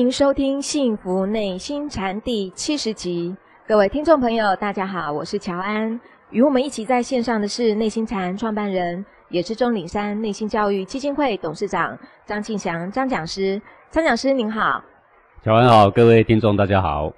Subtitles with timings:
[0.00, 3.36] 欢迎收听《幸福内心禅》第七十集。
[3.68, 6.00] 各位听众朋友，大家好，我是乔安。
[6.30, 13.60] 与我们一起在线上的是内心禅创办人，也是中岭山内心教育基金会董事长张庆祥张讲师。
[13.90, 14.82] 张讲师您好，
[15.44, 17.12] 乔安好，各位听众大家好。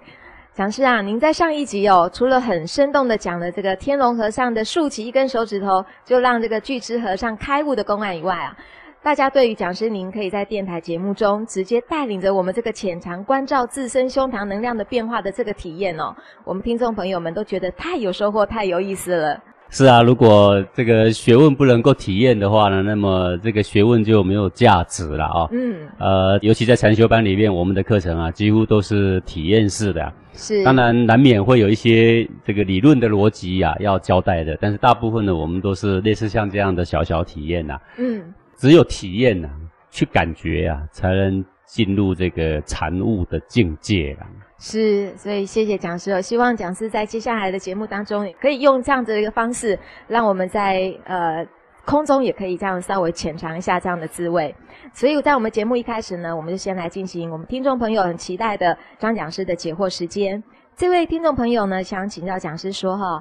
[0.52, 8.56] 讲师啊，您在上一集哦，除了很生动的讲了这个天龙和尚的竖起一根手指头就让这个巨之和尚开悟的公案以外啊。
[9.04, 19.36] 大家对于讲师您可以在电台节目中直接带领着我们这个潜藏关照自身胸膛能量的变化的这个体验哦，我们听众朋友们都觉得太有收获、太有意思了。
[19.70, 25.48] 是啊，如果这个学问不能够体验的话呢，那么这个学问就没有价值了啊、哦。
[25.50, 25.88] 嗯。
[25.98, 30.12] 呃，尤其在禅修班里面，我们的课程啊，几乎都是体验式的。
[30.34, 30.62] 是。
[30.62, 37.80] 当然难免会有一些这个理论的逻辑呀、啊、要交代的，但是大部分呢，我们都是类似像这样的小小体验呐、啊。
[37.98, 38.22] 嗯。
[38.62, 39.50] 只有体验呐、
[39.90, 44.22] 去感觉呀、才能进入这个禅悟的境界啊。
[44.56, 46.20] 是，所以谢谢讲师哦。
[46.20, 51.44] 希望讲师在接下来的节目当中，可以用这样子的一个方式，让我们在呃
[51.84, 54.54] 空中也可以这样稍微浅尝一下这样的滋味。
[54.92, 60.40] 所以在我们节目一开始呢，我们就先来进行我们听众朋友很期待的张讲师的解惑时间。
[60.76, 63.20] 这位听众朋友呢，想请教讲师说哈。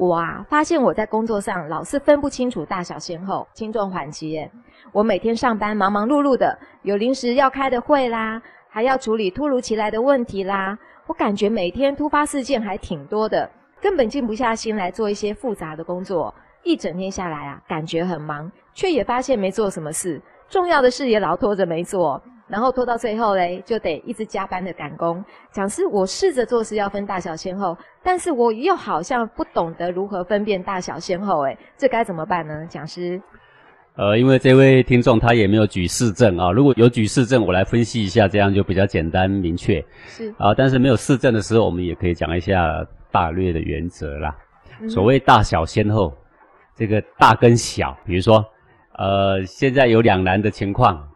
[0.00, 4.48] 我啊，发现我在工作上老是分不清楚大小先后、轻重缓急。
[4.92, 8.40] 我每天上班忙忙碌碌的，有临时要开的会啦，
[8.70, 10.74] 还要处理突如其来的问题啦。
[11.06, 16.34] 我感觉每天突发事件还挺多的，根本静不下心来做一些复杂的工作。
[16.62, 20.18] 一整天下来啊，感觉很忙，却也发现没做什么事，
[20.48, 22.18] 重要的事也老拖着没做。
[22.48, 25.24] 然后拖到最后嘞，就得一直加班的赶工。
[25.52, 32.66] 讲是，我试着做事要分大小先后，但是我又好像不懂得如何分辨大小先后，诶，这该怎么办呢？
[32.68, 33.20] 讲师，
[33.96, 39.84] 呃，因为这位听众他也没有举事证啊，如果有举事证，我来分析一下，这样就比较简单明确。
[40.06, 44.34] 是啊，但是没有事证的时候，我们也可以讲一下大略的原则啦。
[44.80, 46.16] 嗯、所谓大小先后，
[46.74, 48.44] 这个大跟小，比如说，
[48.96, 51.06] 呃，现在有两难的情况。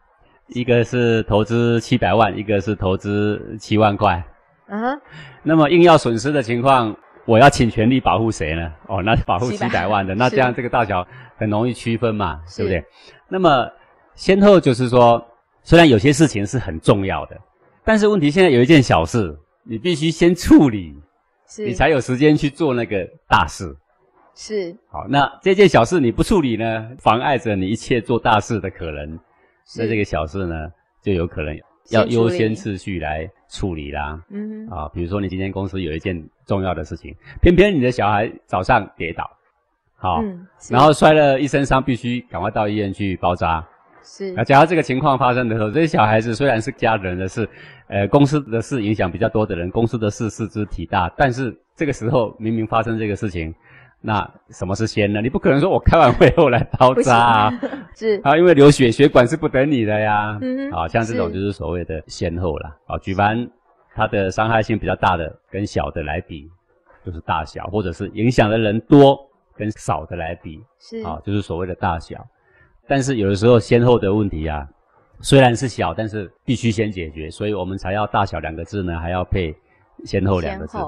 [0.48, 4.22] 一个是投资七百万，一个是投资七万块。
[4.68, 5.00] 嗯哼。
[5.42, 8.72] 那么硬要损失的情况，我要请全力保护谁呢？
[8.86, 12.84] 哦，那保护几百万的， 那这样这个大小很容易区分嘛，对不对？
[13.28, 13.68] 那么
[14.14, 15.24] 先后就是说，
[15.62, 17.36] 虽然有些事情是很重要的，
[17.84, 20.94] 但是问题现在有一件小事，你必须先处理，
[21.58, 23.76] 你才有时间去做那个大事。
[24.34, 24.76] 是。
[24.90, 29.18] 好，那这件小事你不处理呢，妨碍着你一切做大事的可能。
[29.76, 30.54] 那这个小事呢，
[31.02, 31.56] 就有可能
[31.90, 34.22] 要优先次序来处理啦。
[34.30, 39.30] 嗯哼，啊，比如说你今天公司有一件重要的事情，偏偏你的小孩早上跌倒，
[39.96, 43.66] 好，嗯、然后摔了一身伤，必须赶快到医院去包扎。
[44.02, 44.32] 是。
[44.32, 47.48] 那假如这个情况发生的时候，这些小孩子虽然是家人的事，
[47.88, 53.54] 呃，公司的事影响比较多的人，公司的事事之体大，但是这个时候明明发生这个事情。
[54.06, 55.22] 那什么是先呢？
[55.22, 57.60] 你不可能说我开完会后来包扎啊，
[57.96, 60.38] 是啊，因为流血血管是不等你的呀。
[60.42, 62.76] 嗯哼，啊，像这种就是所谓的先后啦。
[62.86, 63.48] 啊，举凡
[63.94, 66.50] 它的伤害性比较大的跟小的来比，
[67.02, 69.18] 就是大小，或者是影响的人多
[69.56, 72.22] 跟少的来比，是啊，就是所谓的大小。
[72.86, 74.68] 但是有的时候先后的问题啊，
[75.20, 79.56] 虽然是小，但是必须先解决，所以我们才要大小两个字呢，还要配。
[80.04, 80.78] 先后两个字，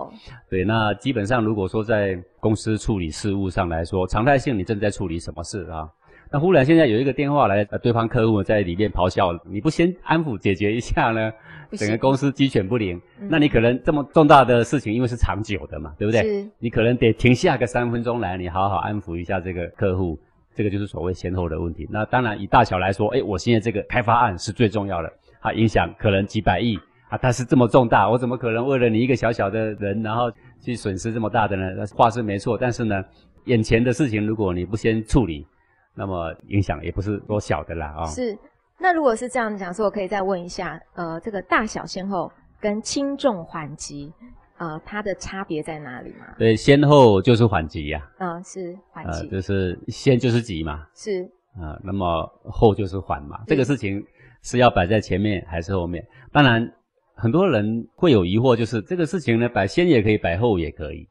[0.49, 5.89] 对，那基本上如果说在公司处理事务上来说，常态性你正在处理什么事啊？
[6.31, 11.33] 那忽然现在有一个电话来，对方客户在里面咆哮，你不先安抚解决一下呢？
[11.73, 16.23] 整个公司鸡犬不宁，那你可能这么重大的事情，因为是长久的嘛，对不对？
[16.23, 16.51] 是。
[16.59, 20.19] 你可能得停下个三分钟来，你好好安抚一下这个客户，
[20.55, 21.89] 这个就是所谓先后的问题。
[21.91, 26.79] 那当然以大小来说，哎，我现在这个开发案是最重要的，它影响可能几百亿。
[27.09, 30.29] 啊，他是这么重大，我怎么可能为了你一个小小的人，然后
[30.61, 31.87] 去损失这么大的呢？
[31.95, 33.05] 话是没错，但是呢，
[33.45, 35.47] 眼前的事情如果你不先处理，
[35.95, 38.03] 那么影响也不是多小的啦啊。
[38.03, 38.37] 哦、是，
[38.77, 44.13] 那如果是这样讲说，我可以再问一下，呃，这个大小先后跟轻重缓急，
[44.59, 46.27] 呃，它的差别在哪里吗？
[46.37, 48.05] 对，先后就是缓急呀。
[48.19, 50.85] 嗯、呃，是缓急，呃，就是先就是急嘛。
[50.93, 51.23] 是。
[51.55, 53.43] 啊、呃，那么后就是缓嘛。
[53.47, 54.05] 这个事情
[54.43, 56.05] 是要摆在前面还是后面？
[56.33, 56.69] 当然。
[57.17, 61.09] 很多人会有疑惑，就是这个事情呢，摆先也可以，摆后也可以，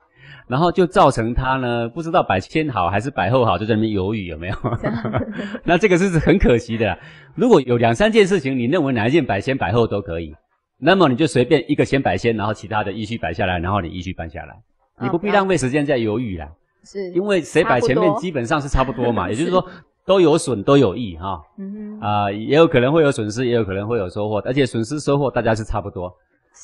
[0.48, 4.56] 然后就造成他呢不知道摆先好还是摆后好，就在那边犹豫，有没有？
[5.66, 6.96] 那这个是很可惜的。
[7.34, 10.36] 如果有两三件事情，你认为哪一件摆先摆后都可以，
[10.78, 14.56] 那么你就随便一个先摆先，然后其他的依序摆下来，然后你依序办下来，
[15.02, 16.48] 你不必浪费时间在犹豫啦。
[16.84, 19.68] 是，因为谁摆前面基本上是差不多嘛，也就是说。
[20.06, 21.42] 都有损都有益哈。
[21.58, 26.16] 嗯，啊、呃，也有可能会有损失，也有可能会有收获，而且损失收获大家是差不多。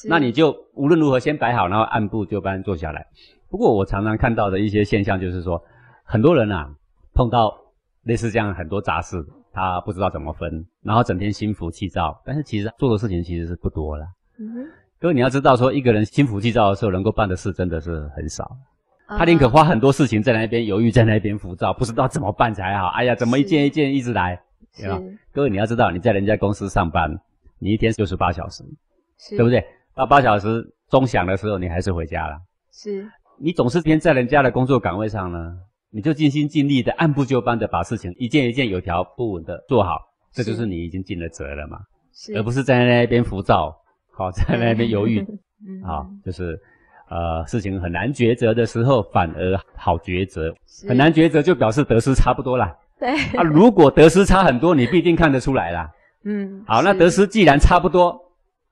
[0.07, 3.05] 那你就无论如何先摆好，然后按部就班做下来。
[3.49, 5.61] 不过我常常看到的一些现象就是说，
[6.03, 6.69] 很多人啊
[7.13, 7.53] 碰到
[8.03, 14.05] 类似这样很多杂事，他不知道怎么分，然后整天心浮气躁，但是其实做的事情其实是不多了。
[14.39, 14.65] 嗯哼，
[14.99, 18.49] 各位你要知道说，一个人心浮气躁的时候，能够办的事真的是很少。
[19.17, 22.87] 他宁可花很多事情在那边犹豫，在那边浮躁，不知道怎么办才好。
[22.87, 24.41] 哎呀，怎么一件一件一直来？
[24.77, 24.99] 对吧？
[25.33, 27.11] 各位你要知道，你在人家公司上班，
[27.59, 28.63] 你一天就是八小时，
[29.31, 29.63] 对不对？
[29.93, 32.37] 到八小时钟响的时候，你还是回家了。
[32.71, 33.05] 是。
[33.37, 35.57] 你总是天在人家的工作岗位上呢，
[35.89, 39.97] 你就尽心尽力的按部就班的把事情一件一件有条不紊的做好，
[40.31, 41.79] 这就是你已经尽了责了嘛。
[42.13, 42.37] 是。
[42.37, 43.75] 而不是在那边浮躁，
[44.13, 45.19] 好，在那边犹豫，
[45.67, 46.57] 嗯，好，就是。
[47.11, 50.55] 呃，事情很难抉择的时候，反而好抉择。
[50.87, 52.73] 很难抉择就表示得失差不多啦。
[52.97, 53.09] 对。
[53.35, 55.91] 啊，如果得失差很多，你必定看得出来啦。
[56.23, 56.63] 嗯。
[56.65, 58.17] 好，那得失既然差不多，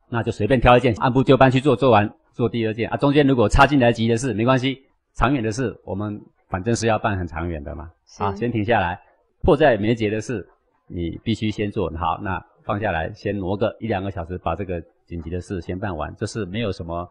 [0.07, 2.89] 那就随便挑一件，按部就班去做，做完做第二件。
[2.89, 4.83] 啊，中间如果插进来急的事，没关系，
[5.15, 7.89] 长远的事我们反正是要办很长远的嘛。
[8.19, 8.97] 啊，先停下来。
[9.43, 10.47] 迫在眉睫的事，
[10.87, 12.17] 你必须先做好。
[12.21, 17.05] 那放下来，先挪个一两个小时，把这个紧急的事先办完，这是没有什么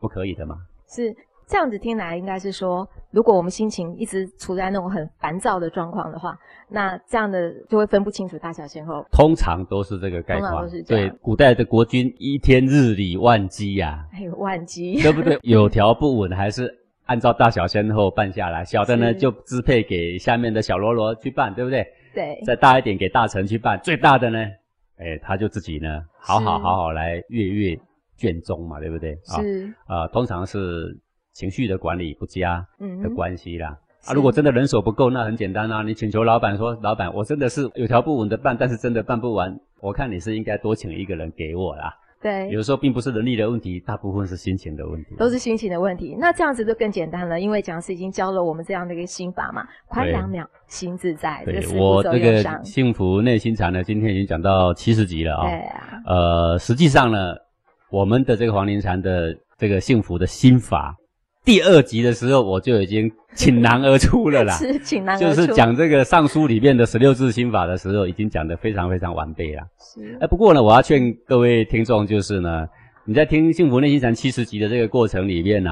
[0.00, 0.56] 不可以的嘛。
[0.92, 1.14] 是
[1.46, 9.04] 这样子听来，应该是说，如果我们心情一直处在那种很烦躁的状况的话，那这样的就会分不清楚大小先后。
[9.10, 10.66] 通常都是这个概况。
[10.86, 15.38] 对，古代的国君一天日理万机呀、啊，还有万机，对不对？
[15.42, 16.72] 有条不紊，还是
[17.06, 18.64] 按照大小先后办下来。
[18.64, 21.86] 小的呢，就支配给下面的小喽啰去办，对不对？
[22.14, 22.40] 对。
[22.46, 24.38] 再大一点给大臣去办，最大的呢，
[24.96, 27.78] 哎，他就自己呢，好好好好来阅阅。
[28.22, 29.18] 卷宗嘛，对不对？
[29.24, 30.96] 是啊、呃，通常是
[31.32, 32.64] 情绪的管理不佳
[33.02, 33.70] 的关系啦。
[33.70, 41.92] 嗯、啊，如果真的人手不够，那很简单啊，你请求老板说，老板，我真的是有条不紊的办，但是真的办不完，我看你是应该多请一个人给我啦。
[42.22, 46.14] 对，有时候并不是人力的问题，大部分是心情的问题，都是心情的问题。
[46.16, 51.42] 那这样子就更简单了，因为讲师已经教了我们这样的一个心法嘛，宽两秒，心自在。
[51.44, 55.48] 对，这个我这个幸福内心禅呢，今天已经讲到七十集了啊、哦。
[55.48, 56.02] 对啊。
[56.06, 57.18] 呃，实际上呢。
[57.92, 60.96] 我们的这个黄庭禅的这个幸福的心法，
[61.44, 69.62] 第二集的时候我就已经倾囊而出了啦， 是倾囊而出，就是讲这个尚书里面的十六字心法的时候，已经讲得非常非常完备了。
[69.78, 70.16] 是。
[70.22, 72.66] 哎，不过呢，我要劝各位听众，就是呢，
[73.04, 75.70] 你在听幸福内心禅七十集的这个过程里面呢，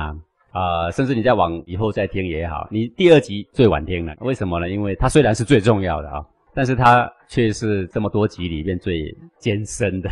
[0.52, 4.68] 啊、呃，甚至你再往以后再听也好，你第二集最晚听了，为什么呢？
[4.68, 6.22] 因为它虽然是最重要的啊，
[6.54, 10.10] 但是它却是这么多集里面最艰深的。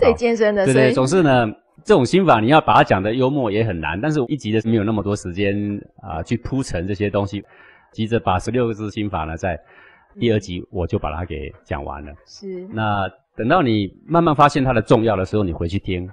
[0.00, 1.46] 最艰深的，对对，总是呢，
[1.84, 5.54] 这种心法你要把它讲的幽默也很难，但是一集的没有那么多时间
[6.02, 7.44] 啊、呃、去铺陈这些东西，
[7.92, 9.60] 急着把十六个字心法呢，在
[10.18, 12.12] 第二集我就把它给讲完了。
[12.26, 12.66] 是。
[12.72, 16.10] 那等到你慢慢发现它的重要的时候，你回去听，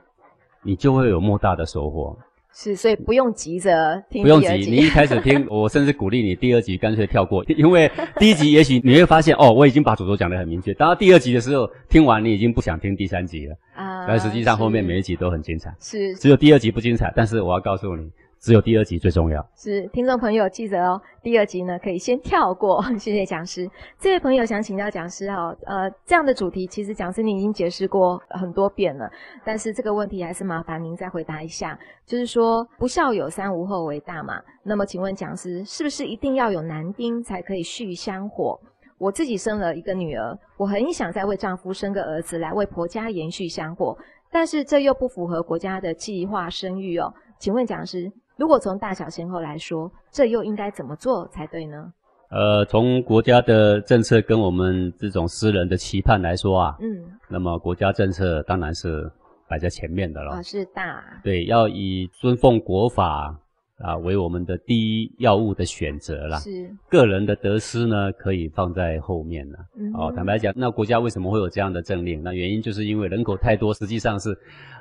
[0.62, 2.18] 你就会有莫大的收获。
[2.60, 4.24] 是，所以不用急着听。
[4.24, 10.74] 不用急，你一开始听， 我甚至鼓励你第二集干脆跳过，因为第一集也许你会发现哦，我已经把主轴讲得很明确。
[10.74, 14.08] 当到第二集的时候，听完你已经不想听第三集了啊。
[14.08, 17.14] 但实际上后面每一集都很精彩，是，只有第二集不精彩。
[17.16, 18.10] 但是我要告诉你。
[18.40, 19.46] 只有第二集最重要。
[19.56, 22.82] 是，听众朋友记得哦，第二集呢可以先跳过。
[22.98, 23.70] 谢谢讲师。
[24.00, 29.10] 这位朋友想请教讲师哦，呃，这样的主题其实讲师您已经解释过很多遍了，
[29.44, 31.78] 但是这个问题还是麻烦您再回答一下。
[32.06, 34.42] 就是说，不孝有三，无后为大嘛。
[34.64, 38.60] 那么请问讲师，是不是一定要有男丁才可以续香火？
[38.98, 43.96] 我自己生了一个女儿，我很想再为丈夫生个儿子来为婆家延续香火，
[44.32, 47.14] 但是这又不符合国家的计划生育哦。
[47.40, 48.12] 请问讲师。
[48.36, 51.92] 如果从大小先后来说，这又应该怎么做才对呢？
[52.30, 59.10] 呃，从国家的政策跟我们这种私人的期盼来说啊，嗯，那么国家政策当然是
[59.48, 60.44] 摆在前面的了。
[60.44, 61.04] 是大。
[61.24, 63.36] 对，要以尊奉国法
[63.80, 66.38] 啊为我们的第一要务的选择啦。
[66.40, 66.70] 是。
[66.90, 69.58] 个人的得失呢，可以放在后面了。
[69.78, 69.92] 嗯。
[69.94, 72.22] 哦，坦白讲，那国家为什么会有这样的政令？
[72.24, 74.38] 那原因就是因为人口太多，实际上是。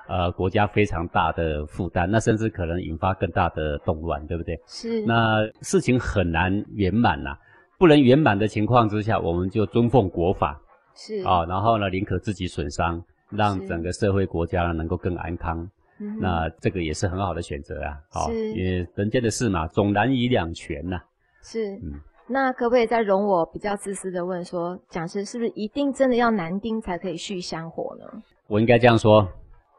[0.08, 4.56] 呃，国家非常大的负担，那甚至可能引发更大的动乱，对不对？
[4.64, 5.04] 是。
[5.04, 7.36] 那事情很难圆满呐，
[7.76, 10.56] 不能圆满的情况之下，我们就尊奉国法。
[10.94, 11.24] 是。
[11.24, 15.68] 啊、哦，然后呢，宁可自己损伤，让整个社会国家呢能够更安康。
[15.98, 16.18] 嗯。
[16.20, 17.96] 那这个也是很好的选择啊。
[18.10, 20.98] 好、哦，因为人间的事嘛，总难以两全呐。
[21.42, 21.76] 是。
[21.76, 22.00] 嗯。
[22.28, 28.22] 那可不可以再容我比较自私的问说，讲师是不是一定真的要男丁才可以续香火呢？
[28.48, 29.28] 我应该这样说。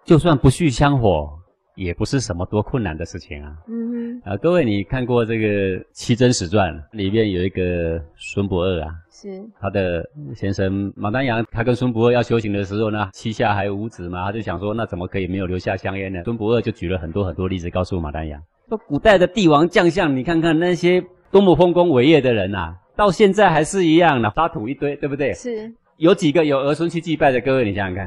[0.06, 1.38] 就算不续香火，
[1.78, 3.56] 也不是什么多困难的事情啊。
[3.68, 5.48] 嗯啊，各位，你看过这个
[5.92, 10.04] 《七真史传》里面有一个孙不二啊，是他的
[10.36, 16.24] 先生马丹阳，他跟孙不二要修行的时候呢，膝下还有五子嘛，他就想说，那怎么可以没有留下香烟呢？
[16.24, 25.32] 孙不二就举了很多很多例子，告诉马丹阳说，古代的帝王将相，你看看那些多么丰功伟业的人啊，到现在还是一样的，沙土一堆，对不对？
[25.34, 25.72] 是。
[25.98, 27.40] 有几个有儿孙去祭拜的？
[27.42, 28.06] 各位，你想想看，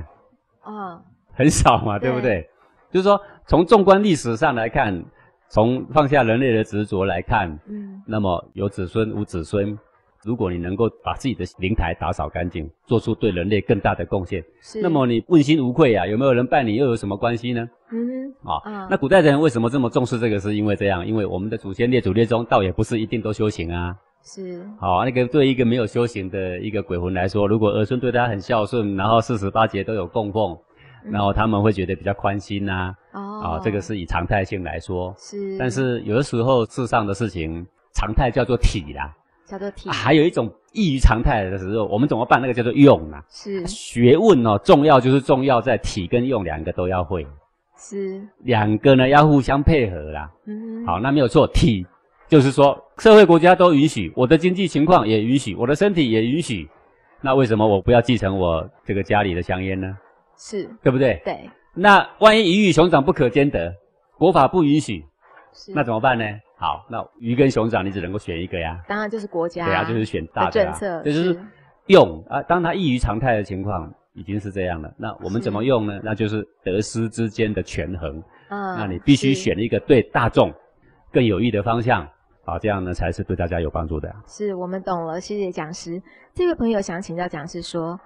[0.63, 2.49] 啊、哦，很少嘛，对，对不对？
[2.93, 3.21] 就是说，
[3.51, 5.05] 从纵观历史上来看，
[5.49, 9.77] 从放下人类的执着来看，嗯，那么有子孙无子孙，
[10.23, 17.69] 如果你能够把自己的灵台打扫干净，做出对人类更大的贡献，是，那么你问心无愧啊，有没有人拜你又有什么关系呢？
[17.91, 20.39] 嗯，啊、哦嗯，那古代人为什么这么重视这个？
[20.39, 23.97] 是因为这样，因为我们的祖先列祖列宗，倒也不是一定都修行啊。
[24.23, 30.57] 是，好、哦，那个对一个没有修行的一个鬼魂来说，如果儿孙对他很孝顺，然后四十八节都有供奉。
[31.03, 35.57] 然后他们会觉得比较宽心呐、啊，哦，啊，这个是以常态性来说，是。
[35.59, 39.13] 但是有的时候世上的事情，常态叫做体啦，
[39.47, 39.89] 叫做体。
[39.89, 42.41] 啊、还有一种异于常态的时候，我们怎么办？
[42.41, 43.23] 那个叫做用啊。
[43.29, 43.67] 是。
[43.67, 47.27] 学问哦，重要就是重要在体跟用两个都要会。
[47.77, 48.21] 是。
[48.41, 50.31] 两个呢要互相配合啦。
[50.47, 50.85] 嗯。
[50.87, 51.87] 好，那没有错，体
[52.29, 56.69] 就是说社会国家都允许，我的经济情况也允许，我的身体也允许，
[57.21, 59.97] 那为什么我不要继承我这个家里的香烟呢？
[60.37, 61.21] 是对不对？
[61.25, 61.51] 对。
[61.75, 63.73] 那万一鱼与熊掌不可兼得，
[64.19, 65.05] 国法不允许，
[65.75, 66.25] 那怎么办呢？
[66.57, 68.79] 好，那鱼跟熊掌你只能够选一个呀。
[68.89, 69.65] 当然就是国家。
[69.65, 71.03] 对啊，就是选大的、啊、政策。
[71.05, 71.41] 这就是
[71.87, 72.43] 用啊。
[72.43, 76.01] 当它异于常态的情况已经是这样了，那我们怎么用呢？
[76.03, 78.23] 那就是得失之间的权衡。
[78.51, 78.77] 嗯。
[78.77, 80.53] 那你必须选一个对大众
[81.13, 82.07] 更有益的方向，
[82.45, 84.13] 好，这样呢才是对大家有帮助的。
[84.27, 86.03] 是我们懂了，谢谢讲师。
[86.35, 87.99] 这位朋友想请教讲师说。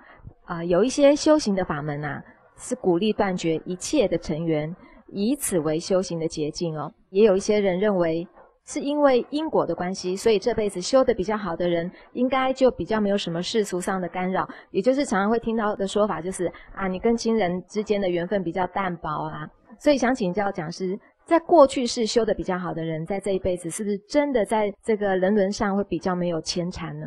[0.47, 2.23] 啊、呃，有一些修行的法门啊，
[2.57, 4.75] 是鼓励断绝一切的尘缘，
[5.09, 6.93] 以此为修行的捷径哦。
[7.11, 8.27] 也有一些人认为，
[8.67, 14.49] 是因为因果的关系，所以这辈子修得比较好的人，应该就比较没有什么世俗上的干扰。
[14.71, 19.49] 也就是常常会听到的说法，就是啊，你跟亲人之间的缘分比较淡薄啊。
[19.79, 27.07] 所以想请教讲师，在过去世修得比较好的人，在这一辈子是不是真的在这个人伦上会比较没有牵缠呢？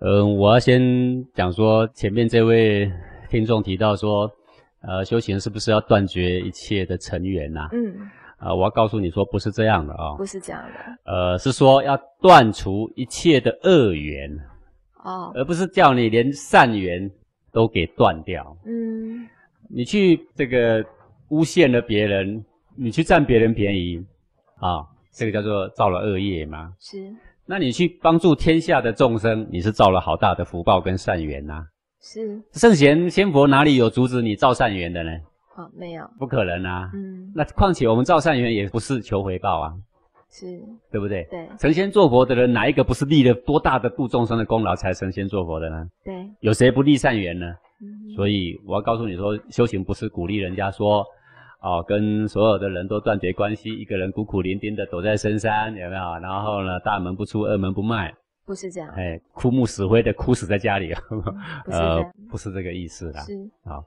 [0.00, 0.80] 嗯，我要先
[1.34, 2.90] 讲说，前面这位
[3.28, 4.30] 听众提到说，
[4.82, 7.68] 呃，修行是不是要断绝一切的尘缘呐？
[7.72, 8.00] 嗯，
[8.38, 14.28] 啊、呃，我要告诉你说，不是这样的啊、哦，不是这样的，呃，是说要断除一切的恶缘，
[15.04, 17.08] 哦，而不是叫你连善缘
[17.52, 18.56] 都给断掉。
[18.66, 19.28] 嗯，
[19.70, 20.84] 你去这个
[21.28, 22.44] 诬陷了别人，
[22.76, 24.04] 你去占别人便宜，
[24.56, 26.72] 啊、哦，这个叫做造了恶业吗？
[26.80, 26.98] 是。
[27.44, 31.66] 那你去帮助天下的众生，你是造了好大的福报跟善缘呐、啊。
[32.02, 35.10] 是圣贤仙佛哪里有阻止你造善缘的呢？
[35.56, 36.90] 哦，没有，不可能啊。
[36.94, 39.72] 嗯，那况且我们造善缘也不是求回报啊，
[40.30, 41.24] 是，对不对？
[41.30, 41.48] 对。
[41.58, 45.86] 成仙做佛的人，哪一个不是立了多大的度众生的功劳才成仙做佛的呢？
[46.04, 46.28] 对。
[46.40, 47.46] 有谁不立善缘呢？
[47.80, 48.14] 嗯。
[48.16, 51.04] 所以我要告诉你说，修行不是鼓励人家说。
[51.64, 56.18] 哦，跟所有的人都断绝关系，一个人孤苦伶仃的躲在深山，有没有？
[56.18, 58.12] 然后呢，大门不出，二门不迈，
[58.52, 58.90] 不是这样。
[58.94, 60.92] 哎，枯木死灰的枯死在家里，
[61.72, 63.22] 呃，不是这个意思啦。
[63.22, 63.32] 是。
[63.64, 63.82] 好，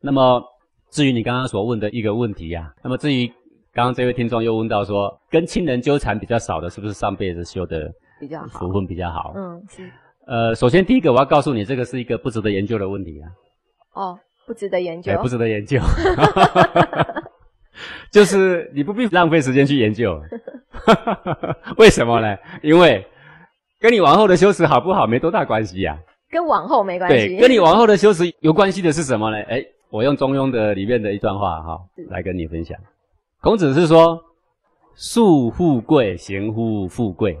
[0.00, 0.42] 那么
[0.90, 3.28] 至于你刚刚所问的一个问题呀、啊，那么至于
[3.72, 7.88] 刚刚这位听众又问到说，跟亲人纠缠比较少的，是不是上辈子修的
[8.18, 9.32] 比较好，福分比较好？
[9.36, 9.88] 嗯，是。
[10.26, 13.30] 呃，首先第一个我要告诉你，这个是一个不值得研究的问题啊。
[13.92, 14.18] 哦。
[14.46, 15.80] 不值得研究，哎、不值得研究，
[18.12, 20.22] 就是你不必浪费时间去研究，
[21.78, 22.36] 为什么呢？
[22.62, 23.04] 因为
[23.78, 27.28] 跟你往后的修持好不好没多大关系呀、啊，跟往后没关系。
[27.28, 29.36] 对，跟你往后的修持有关系的是什么呢？
[29.36, 32.76] 哎、欸，我用中庸的里面的一段话哈，来跟你分享。
[33.42, 34.18] 孔子是说
[34.96, 37.34] ：“树富贵，行乎富贵；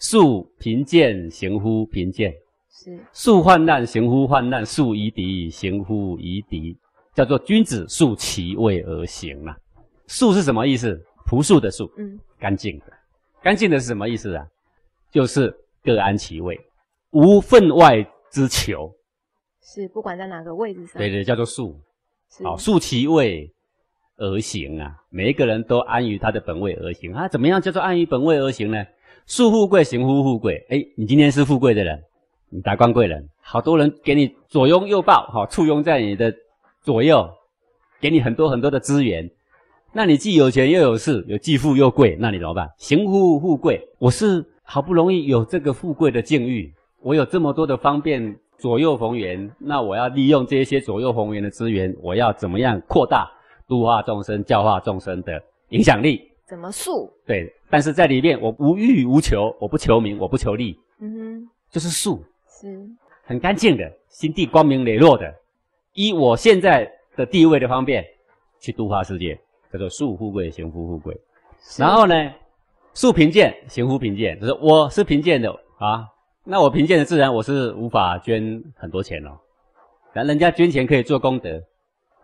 [0.00, 2.32] 树贫贱，行乎贫贱。”
[2.70, 6.76] 是树患难，行乎患难；树夷狄，行乎夷狄。
[7.14, 9.56] 叫做君子素其位而行啊。
[10.06, 10.98] 素是什么意思？
[11.26, 12.86] 朴素的素，嗯，干净的。
[13.42, 14.46] 干净的是什么意思啊？
[15.10, 16.58] 就是各安其位，
[17.10, 18.92] 无分外之求。
[19.62, 20.96] 是，不管在哪个位置上。
[20.96, 21.78] 对对，叫做素。
[22.42, 23.52] 好，素其位
[24.16, 24.94] 而行啊。
[25.10, 27.28] 每一个人都安于他的本位而行啊。
[27.28, 28.84] 怎么样叫做安于本位而行呢？
[29.26, 30.66] 树富贵，行乎富贵。
[30.70, 32.02] 哎，你今天是富贵的人。
[32.50, 36.34] 你达官贵人，好多人给你左拥右抱，哈，簇拥在你的
[36.80, 37.28] 左右，
[38.00, 39.30] 给你很多很多的资源。
[39.92, 42.66] 那你既有钱又有势，有既富又贵，那你怎么办？
[42.78, 46.70] 行乎富贵，我是好不容易有这个富贵的境遇，
[47.00, 53.30] 我有这么多的方便，左右逢源，那我要利用这些左右逢源的资源，我要怎么样扩大，
[53.66, 56.30] 度化众生、教化众生的影响力。
[56.46, 57.10] 怎么素？
[57.26, 62.86] 对，但是在里面我无欲无求，我不求名，我不求利，嗯哼，就是素，是
[63.24, 65.34] 很干净的，心地光明磊落的，
[65.94, 68.04] 以我现在的地位的方便
[68.60, 69.40] 去度化世界，
[69.72, 71.18] 叫做素富贵，行福富贵。
[71.78, 72.14] 然后呢，
[72.98, 76.04] 素贫贱，行乎贫贱，就是我是贫贱的啊，
[76.44, 79.38] 那我贫贱的自然我是无法捐很多钱哦，
[80.12, 81.62] 然人家捐钱可以做功德。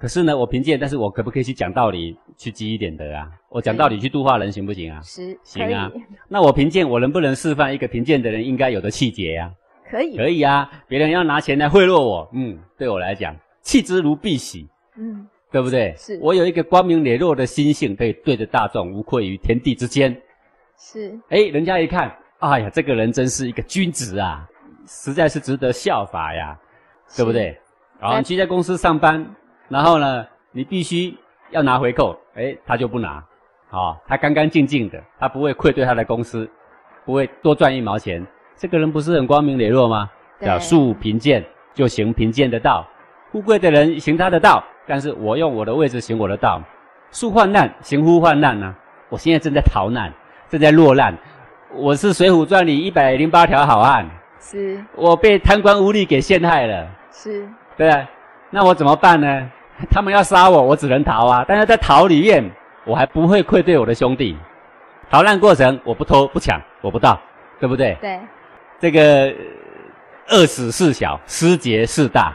[0.00, 3.30] 可是呢，我贫贱，但是我可不可以去讲道理，去积一点德啊？
[3.50, 5.00] 我讲道理去度化人，行不行啊？
[5.04, 5.88] 是，行啊。
[6.26, 9.52] 那我贫贱，我能不能示范一个贫贱的人应该有的气节呀？
[9.88, 10.68] 可以，可以啊。
[10.88, 14.66] 别人要拿钱来贿赂我，嗯，对我来讲，弃之如敝屣，
[14.98, 15.94] 嗯，对不对？
[15.96, 16.18] 是。
[16.20, 20.20] 我有一个光明磊落的心性，可以对着大众，无愧于天地之间。
[20.78, 21.18] 是。
[21.28, 24.46] 哎，人家一看，哎呀，这个人真是一个君子啊，
[24.86, 26.56] 实在是值得效法呀，
[27.16, 27.58] 对不对？
[28.00, 29.24] 然后你去在公司上班。
[29.66, 31.16] 然后呢，你必须
[31.50, 33.24] 要拿回扣，诶，他就不拿，
[33.70, 36.48] 好，他干干净净的，他不会愧对他的公司，
[37.06, 38.24] 不会多赚一毛钱。
[38.54, 40.10] 这个人不是很光明磊落吗？
[40.40, 42.86] 叫树贫贱，就行贫贱的道；
[43.32, 46.60] 富贵的人行他的道，但是我用我的位置行我的道。
[47.10, 48.78] 树患难，行乎患难呢、啊？
[49.08, 50.12] 我现在正在逃难，
[50.50, 51.16] 正在落难。
[51.72, 54.08] 我是《水浒传》里一百零八条好汉，
[54.40, 54.82] 是。
[54.94, 57.48] 我被贪官污吏给陷害了，是。
[57.76, 57.90] 对。
[57.90, 58.08] 啊
[58.50, 59.50] 那我怎么办呢？
[59.90, 61.44] 他们要杀我，我只能逃啊！
[61.48, 62.48] 但是在逃里面，
[62.84, 64.36] 我还不会愧对我的兄弟。
[65.10, 67.20] 逃难过程，我不偷不抢，我不盗，
[67.58, 67.98] 对不对？
[68.00, 68.20] 对。
[68.78, 69.34] 这个
[70.28, 72.32] 饿死事小，失节事大。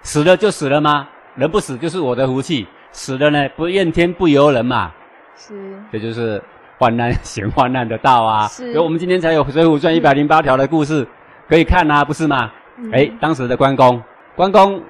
[0.00, 1.06] 死了就死了吗？
[1.34, 2.66] 人不死就是我的福气。
[2.92, 4.90] 死了呢，不怨天不尤人嘛。
[5.36, 5.74] 是。
[5.92, 6.42] 这就是
[6.82, 8.48] 患难行患难的道啊。
[8.48, 8.72] 是。
[8.72, 11.06] 所以我们今天才有《水浒传》一百零八条的故事
[11.48, 12.50] 可以看啊，不是吗？
[12.78, 12.90] 嗯。
[12.92, 14.02] 哎，当时的关公，
[14.34, 14.82] 关公。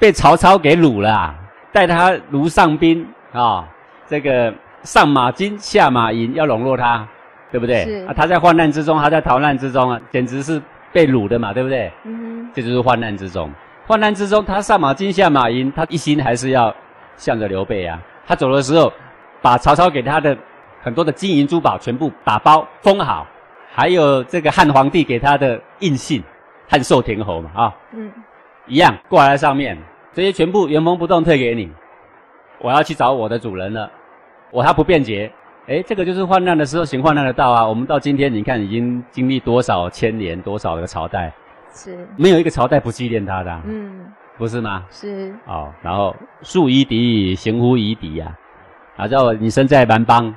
[0.00, 1.34] 被曹操给掳了，啊，
[1.70, 3.64] 带他如上宾啊，哦，
[4.08, 7.06] 这个上马金下马银，要笼络他，
[7.52, 7.84] 对不对？
[7.84, 10.60] 是啊，他在患难之中，他在逃难之中啊，简直是
[10.92, 11.88] 被掳的嘛，对不对？
[12.02, 13.48] 嗯哼，这就是患难之中。
[13.86, 16.74] 患难之中，他上马金下马银，他一心还是要
[17.16, 18.00] 向着刘备啊。
[18.26, 18.92] 他走的时候，
[19.40, 20.36] 把曹操给他的
[20.82, 23.24] 很多的金银珠宝全部打包封好，
[23.72, 26.20] 还有这个汉皇帝给他的印信，
[26.68, 28.10] 汉寿亭侯嘛，啊，哦，嗯，
[28.66, 29.78] 一样挂在上面。
[30.12, 31.70] 这些全部原封不动退给你，
[32.58, 33.90] 我要去找我的主人了。
[34.50, 35.32] 我他不便捷，
[35.68, 37.66] 诶，这个就是患难的时候行患难的道啊。
[37.66, 41.32] 我们到今天，你看已经经历多少千年，多少个朝代，
[41.72, 44.04] 是没有一个朝代不纪念他的，啊，嗯，
[44.36, 44.84] 不是吗？
[44.90, 48.36] 是哦，然后树夷狄，行乎夷狄呀。
[48.98, 50.34] 啊，然后你身在蛮邦，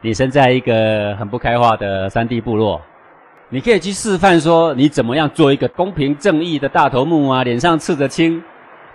[0.00, 2.80] 你生在一个很不开化的山地部落。
[3.48, 7.42] 你可以去示范说，你怎么样做一个公平正义的大头目啊？
[7.42, 8.42] 脸上刺着青。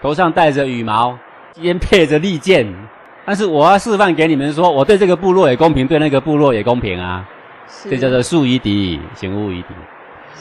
[0.01, 1.17] 头上戴着羽毛，
[1.53, 2.67] 肩配着利剑，
[3.25, 7.27] 但是我要示范给你们说，我对这个部落也公平，对那个部落也公平啊。
[7.89, 9.67] 这叫做素夷狄，行乎夷狄。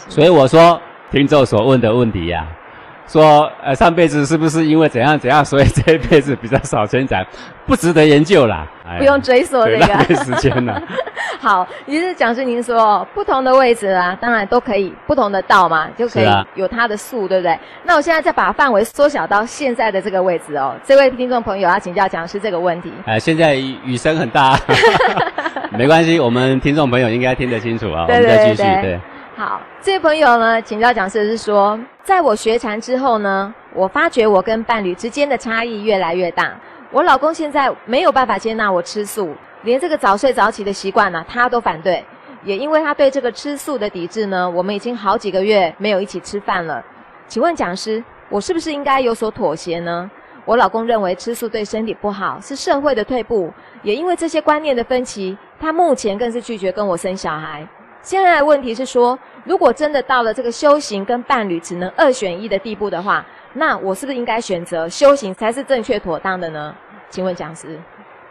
[0.09, 2.62] 所以我说，听众所问的问题呀、啊。
[3.07, 7.25] 说，呃，上辈子是不是因为怎样怎样，所以这一辈子比较少成长，
[7.67, 8.67] 不值得研究啦。
[8.99, 10.81] 不用追溯这个，浪费时间了。
[11.41, 17.59] 好，于是讲师您说，不同的位置啊，当然都可以不同的道嘛，就可以有它的数，对不对？
[17.85, 20.75] 那我现在再把范围缩小到现在的这个位置哦。
[20.85, 22.93] 这位听众朋友要请教讲师这个问题。
[23.07, 24.59] 哎，现在雨声很大，
[25.73, 28.05] 没关系，我们听众朋友应该听得清楚啊。
[28.09, 29.01] 我们再继续，对。
[29.35, 36.55] 好，这位朋友呢，请教讲师是说，在我学禅之后呢，我发觉我跟伴侣之间的差异越来越大。
[36.91, 42.05] 我老公现在没有办法接纳我吃素，连这个早睡早起的习惯呢，他都反对。
[42.45, 46.85] 也因为他对这个吃素的抵制呢，我们已经好几个月没有一起吃饭了。
[47.27, 50.11] 请问讲师，我是不是应该有所妥协呢？
[50.45, 53.51] 我老公认为吃素对身体不好，是社会的退步。
[53.83, 57.67] 也因为这些观念的分歧，他目前更是拒绝跟我生小孩。
[58.03, 66.75] 现在的问题是说，如果真的到了这个修行跟伴侣只能二选一的地步的话，那我是不是应该选择修行才是正确妥当的呢？
[67.11, 67.79] 请问讲师。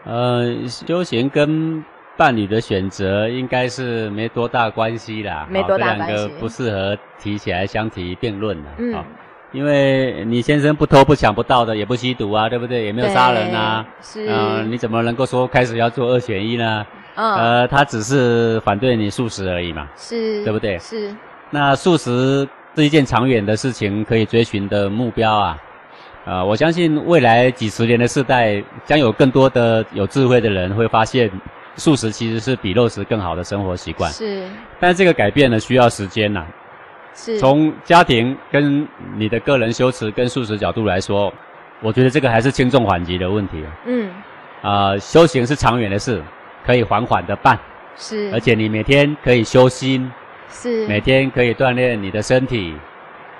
[0.03, 1.83] 呃，修行跟
[2.17, 8.69] 伴侣的选择应该是没多大关系啦，没多大关系，这两个不适合提起来相提并论的。
[8.77, 9.03] 嗯。
[9.51, 12.85] 因为你先生不偷不抢不盗的，也不吸毒啊，对不对？
[12.85, 13.85] 也没有杀人啊。
[14.01, 14.25] 是。
[14.25, 16.85] 嗯、呃，你怎么能够说开始要做二选一呢？
[17.15, 17.35] 嗯。
[17.35, 19.89] 呃，他只是反对你素食而已嘛。
[19.97, 20.43] 是。
[20.45, 20.79] 对不对？
[20.79, 21.13] 是。
[21.49, 25.57] 那素食是一件长远的事情，可以追寻的目标啊。
[26.23, 31.29] 啊、呃，我相信未来几十年的世代，将有更多的有智慧的人会发现，
[31.75, 34.09] 素食其实是比肉食更好的生活习惯。
[34.13, 34.47] 是。
[34.79, 36.47] 但是这个改变呢，需要时间呐、啊。
[37.13, 37.37] 是。
[37.39, 41.31] 从家庭跟你的个人修持跟素食角度来说，
[41.81, 43.63] 我觉得这个还是轻重缓急的问题。
[43.85, 44.09] 嗯，
[44.61, 46.21] 啊、呃，修行是长远的事，
[46.65, 47.57] 可以缓缓的办。
[47.97, 50.11] 是，而且你每天可以修心，
[50.49, 52.73] 是，每天可以锻炼你的身体。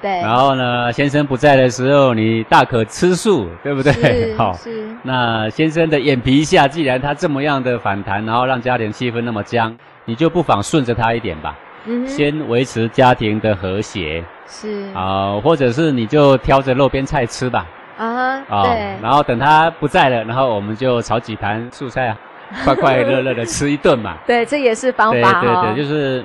[0.02, 0.12] 对。
[0.22, 3.94] 然后呢，先生不在的时候，你大可吃素，对不对？
[3.94, 4.36] 是。
[4.38, 4.54] 好。
[4.54, 4.90] 是。
[5.04, 11.58] 那先生的眼皮下，既然他这么样的反弹，然后让家庭气氛那么僵，你就不妨顺着他一点吧。
[11.86, 12.08] 嗯。
[12.08, 14.24] 先维持家庭的和谐。
[14.48, 14.86] 是。
[14.94, 17.66] 啊，或者是你就挑着路边菜吃吧。
[17.98, 18.42] 啊。
[18.64, 18.98] 对。
[19.02, 22.18] 然后等他不在了，然后我们就炒几盘素菜啊，
[22.64, 24.18] 快快乐乐的吃一顿嘛。
[24.26, 25.42] 对，这也是方法。
[25.42, 26.24] 对对对，就是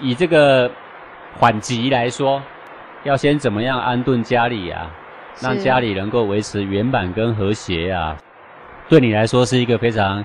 [0.00, 0.70] 以这个
[1.38, 2.42] 缓急来说。
[3.04, 4.90] 要先怎么样安顿家里啊，
[5.40, 8.16] 让家里能够维持圆满跟和谐啊，
[8.88, 10.22] 对你来说是一个非常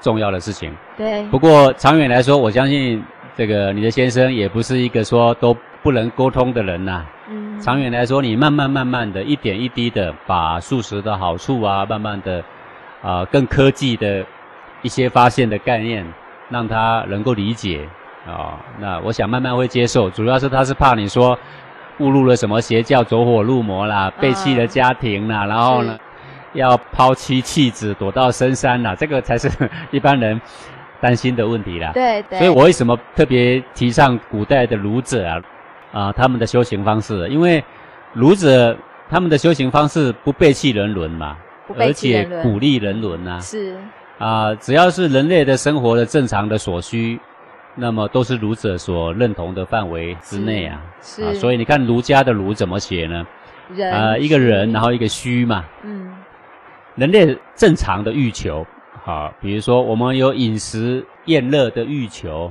[0.00, 0.72] 重要的事情。
[0.96, 1.24] 对。
[1.24, 3.02] 不过长远来说，我相信
[3.36, 7.04] 这个你的先生也不是一个说都不能沟通的人呐。
[7.28, 7.60] 嗯。
[7.60, 12.38] 长远来说，你慢慢慢慢的一点一滴的把素食的好处啊，慢慢的
[13.02, 14.24] 啊、呃，更科技的
[14.82, 16.04] 一些发现的概念，
[16.48, 17.88] 让他能够理解
[18.26, 18.54] 啊、哦。
[18.78, 21.38] 那我想慢慢会接受，主要是他是怕你说。
[22.00, 25.96] 误入了什么邪教，走火入魔啦，背弃了家庭啦，嗯、然后呢，
[26.52, 29.48] 要抛妻弃子，躲到深山啦，这个才是
[29.92, 30.40] 一般人
[31.00, 31.92] 担心的问题啦。
[31.92, 32.38] 对对。
[32.38, 35.42] 所以我为什么特别提倡古代的儒者啊
[35.92, 37.28] 啊他们的修行方式？
[37.28, 37.62] 因为
[38.12, 38.76] 儒者
[39.08, 41.36] 他们的修行方式不背弃人伦嘛，
[41.78, 43.40] 而且鼓励人伦呐、啊。
[43.40, 43.76] 是。
[44.18, 47.18] 啊，只要是人类的生活的正常的所需。
[47.76, 53.26] 那么都是儒者所认同的范围之内啊，是，啊，所以你看儒家的儒怎么写呢？
[53.74, 55.64] 人啊，一个人，然后一个虚嘛。
[55.82, 56.14] 嗯。
[56.94, 58.64] 人类正常的欲求，
[59.04, 62.50] 啊，比如说我们有饮食宴乐的欲求，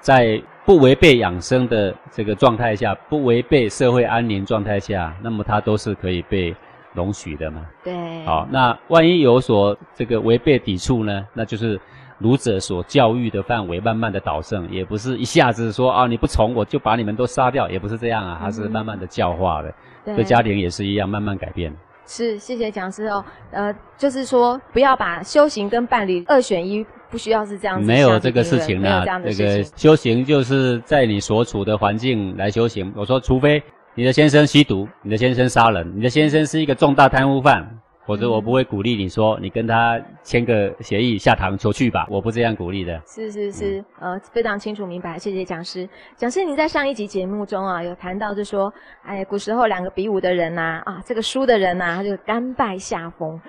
[0.00, 6.54] 在不违背养生的这个状态下，不违背社会安宁状态下，那么它都是可以被
[6.92, 7.66] 容许的嘛。
[7.82, 8.24] 对。
[8.24, 11.26] 好，那万一有所这个违背抵触呢？
[11.32, 11.80] 那就是。
[12.18, 19.74] 儒者所教育的范围，慢慢的导正，也不是一下子说啊，你不从我就把你们都杀掉，也不是这样啊，它是慢慢的教化的。
[20.04, 21.74] 对，对家庭也是一样，慢慢改变。
[22.06, 23.24] 是，谢谢讲师哦。
[23.50, 27.86] 呃，就是说，不要把修行跟伴侣二选一，不需要是这样子。
[27.86, 32.92] 没有这个事情呢，这个修行就是在你所处的环境来修行。
[32.96, 33.62] 我说，除非
[33.94, 37.78] 你的先生吸毒，你的先生杀人，你的先生是一个重大贪污犯。
[38.06, 43.00] 否则我不会鼓励你说，你跟他签个协议下堂求去吧，我不这样鼓励的。
[43.06, 45.88] 是是是，嗯、呃，非常清楚明白，谢谢讲师。
[46.16, 53.40] 讲师，您在上一集节目中啊，有谈到就说，哎，古时候两个比武的人呐、啊，啊，这个输的人呐、啊，他就甘拜下风。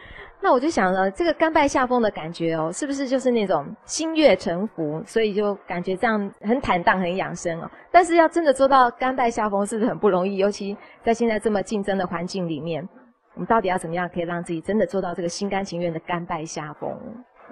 [0.41, 7.69] 那我就想了，这个甘拜下风的感觉哦，是不是就是那种心悦诚服，所以就感觉这样很坦荡、很养生哦？
[7.91, 10.37] 但是要真的做到甘拜下风，是不是很不容易？
[10.37, 12.87] 尤其在现在这么竞争的环境里面。
[13.35, 16.89] 我们到底要怎么样可以让自己真的做到这个心甘情愿的甘拜下风？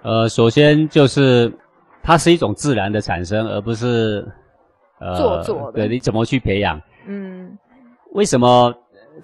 [0.02, 1.52] 呃，首先就是
[2.02, 4.26] 它是一种自然的产生，而不是
[5.00, 5.80] 呃做作的。
[5.80, 6.82] 对，你怎么去培养？
[7.06, 7.58] 嗯。
[8.14, 8.74] 为什么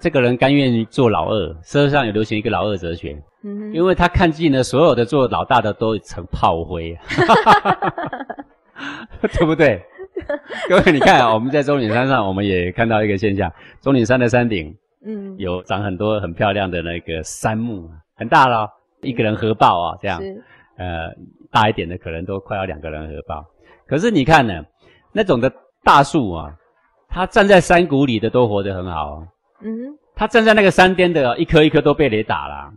[0.00, 1.56] 这个人甘愿做老二？
[1.62, 3.16] 社会上有流行一个老二哲学。
[3.42, 3.72] 嗯哼。
[3.74, 6.94] 因为他看尽了所有的做老大的都成炮灰，
[9.32, 9.82] 对不对？
[10.68, 14.76] 各位，你看啊，我们在终岭山上，我们也看到一个现象：终岭山的山顶。
[15.02, 18.68] 嗯，有长很多很漂亮的那个杉木，很大了，
[19.00, 20.44] 一个人合抱啊，这样，是
[20.76, 21.10] 呃，
[21.50, 23.42] 大一点的可能都快要两个人合抱。
[23.86, 24.62] 可是你看呢，
[25.12, 25.50] 那种的
[25.82, 26.54] 大树啊，
[27.08, 29.26] 它站在山谷里的都活得很好，
[29.62, 32.72] 嗯，它站在那个山巅的，一棵一棵都被雷打了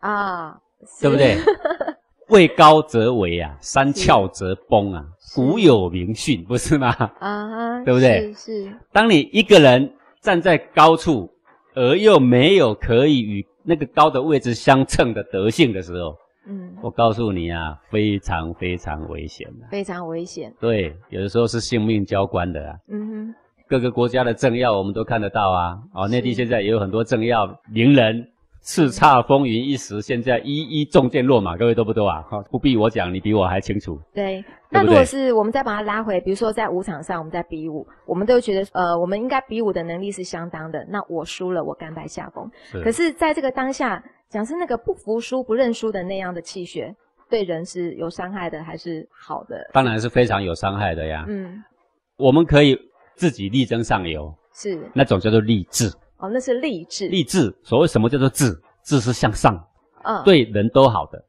[0.00, 0.58] 啊，
[1.00, 1.36] 对不对？
[2.28, 6.88] 位高则危啊，山峭则崩啊，古有名训，不是吗？
[7.20, 8.32] 啊，对不对？
[8.34, 8.72] 是，是。
[8.92, 11.32] 当你一个人站在高处。
[11.78, 16.16] 而又没有可以与那个高的位置相称的德性的时候，
[16.48, 20.52] 嗯，我告诉你啊，非常非常危险的，非常危险。
[20.58, 22.76] 对，有的时候是性命交关的啊。
[22.88, 23.34] 嗯哼，
[23.68, 25.78] 各个国家的政要我们都看得到啊。
[25.94, 28.28] 哦，内地现在也有很多政要名人。
[28.68, 32.22] 叱咤风云一时，现在一一中箭落马，各位多不多啊？
[32.28, 33.98] 好，不必我讲，你比我还清楚。
[34.12, 40.84] 对，那如果是我们再把它拉回，比如说在舞场上，我们在比武，我们都觉得，呃，我们应该比武的能力是相当的。
[40.86, 42.46] 那我输了，我甘拜下风。
[42.70, 42.82] 是。
[42.82, 46.94] 可是在这个当下，讲是那个不服输、不认输的那样的气血，
[47.30, 49.56] 对人是有伤害的，还是好的？
[49.72, 51.24] 当然是非常有伤害的呀。
[51.26, 51.64] 嗯。
[52.18, 52.78] 我们可以
[53.16, 54.30] 自己力争上游。
[54.52, 54.78] 是。
[54.92, 55.90] 那种叫做励志。
[56.18, 57.08] 哦，那是励志。
[57.08, 58.60] 励志，所谓什么叫做志？
[58.84, 59.62] 志是向上，
[60.04, 61.22] 嗯，对人都好的。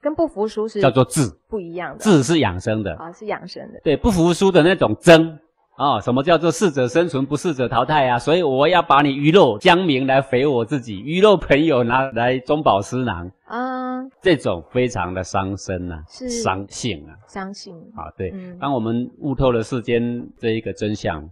[0.00, 2.04] 跟不服输是叫做志，不一样的。
[2.04, 3.80] 志是养生的啊，是养生的。
[3.82, 5.30] 对，不服输的那种争，
[5.76, 8.18] 啊、哦，什么叫做适者生存，不适者淘汰啊？
[8.18, 18.30] 所以我要把你鱼肉江民来肥我自己，鱼肉朋友拿来中饱私囊啊，这种非常的伤身啊，是伤性啊，伤性啊，对。
[18.34, 21.26] 嗯、当我们悟透了世间这一个真相，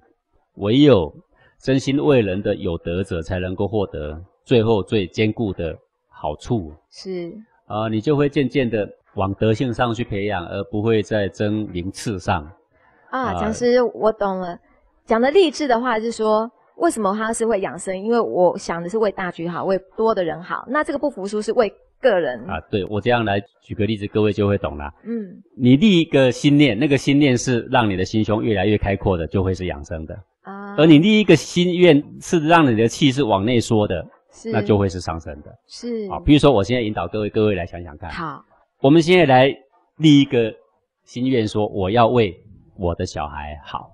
[0.55, 1.15] 唯有
[1.63, 6.73] 真心为人的有德者，才能够获得最后最坚固的好处。
[6.91, 7.33] 是
[7.67, 12.51] 啊，你就会渐渐的往德性上去培养，而不会在争名次上。
[13.11, 14.59] 啊，讲师，我懂了。
[15.07, 17.97] 讲的励志的话是说，为什么他是会养生？
[17.97, 20.65] 因为我想的是为大局好，为多的人好。
[20.69, 22.61] 那这个不服输是为个人啊。
[22.73, 24.93] 对，我这样来举个例子，各位就会懂了。
[25.05, 30.77] 嗯，你立一个心念，那个心念是让你的心胸越来越开阔的，就会是养生的啊。
[30.77, 34.51] 而你立一个心愿是让你的气是往内缩的，是。
[34.53, 35.53] 那就会是上升的。
[35.67, 36.09] 是。
[36.11, 38.11] 啊，比如说我现在引导各位，各位来想想看。
[38.11, 38.45] 好，
[38.81, 39.55] 我们现在来
[39.97, 40.55] 立一个
[41.05, 42.39] 心愿，说我要为。
[42.75, 43.91] 我的小孩好，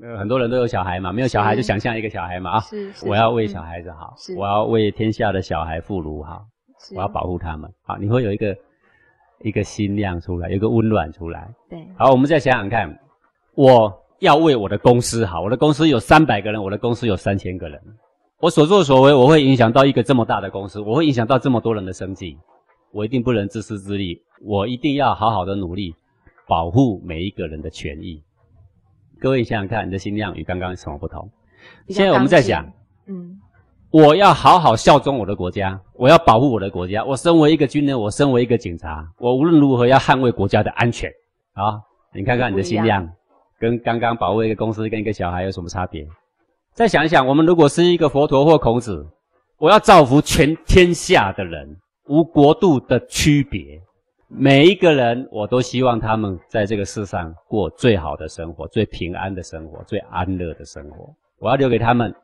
[0.00, 6.46] 呃，很多人都有小孩嘛，没有小孩就想象一个小孩嘛啊，是，我要为小孩子好，是，我要为天下的小孩妇孺好，
[6.94, 8.56] 我要保护他们，好，你会有一个
[9.40, 12.98] 一个心量出来，有一个温暖出来，对，好，我们再想想看，
[13.56, 17.80] 我要为我的公司好，我的公司有三百个人，我的公司有三千个人，
[18.40, 22.38] 我所作所为，我会影响到一个这么大的公司，我会影响到这么多人的生计，
[22.92, 25.94] 我一定不能自私自利，我一定要好好的努力。
[26.46, 28.22] 保护每一个人的权益，
[29.18, 31.30] 各位想想看，你的心量与刚刚有什么不同？
[31.88, 32.70] 现在我们在想，
[33.06, 33.40] 嗯，
[33.90, 37.02] 我要好好效忠我的国家，我要保护我的国家。
[37.02, 41.10] 我身为一个军人，我身为一个警察，我无论如何要捍卫国家的安全。
[41.54, 41.80] 啊，
[42.12, 43.10] 你看看你的心量，
[43.64, 46.06] 跟刚刚保卫一个公司跟一个小孩有什么差别？
[46.74, 49.06] 再想一想，我们如果是一个佛陀或孔子，
[49.56, 51.74] 我要造福全天下的人，
[52.08, 53.80] 无国度的区别。
[54.28, 61.14] 每一个人，我都希望他们在这个世上过最好的生活，最平安的生活，最安乐的生活。
[61.38, 62.14] 我要留给他们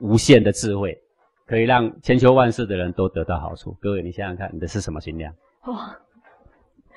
[0.00, 0.98] 无限的智慧，
[1.46, 3.76] 可以让千秋万世的人都得到好处。
[3.80, 5.32] 各位，你想想看，你的是什么心量？
[5.66, 5.94] 哇，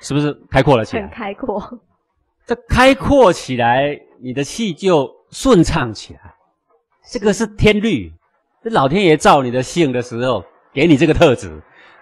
[0.00, 1.02] 是不是开阔了起来？
[1.02, 1.62] 很开阔。
[2.46, 6.20] 这开阔起来，你的气就顺畅起来。
[7.10, 8.12] 这个是天律，
[8.62, 11.50] 这老天爷造你的性的时候，给你这个特质。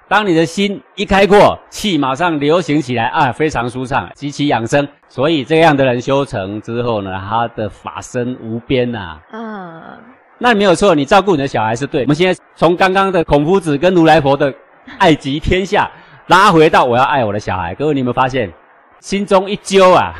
[0.08, 4.86] 当你的心一开阔，气马上流行起来啊，非常舒畅，极其养生。
[5.08, 9.18] 所以这样的人修成之后呢，他的法身无边呐。
[9.30, 9.98] 啊，
[10.38, 12.02] 那没有错，你照顾你的小孩是对。
[12.02, 14.52] 我们现在从刚刚的孔夫子跟如来佛的
[14.98, 15.90] 爱及天下，
[16.26, 17.74] 拉回到我要爱我的小孩。
[17.76, 18.52] 各位，你有没有发现，
[19.02, 20.14] 心中一揪啊？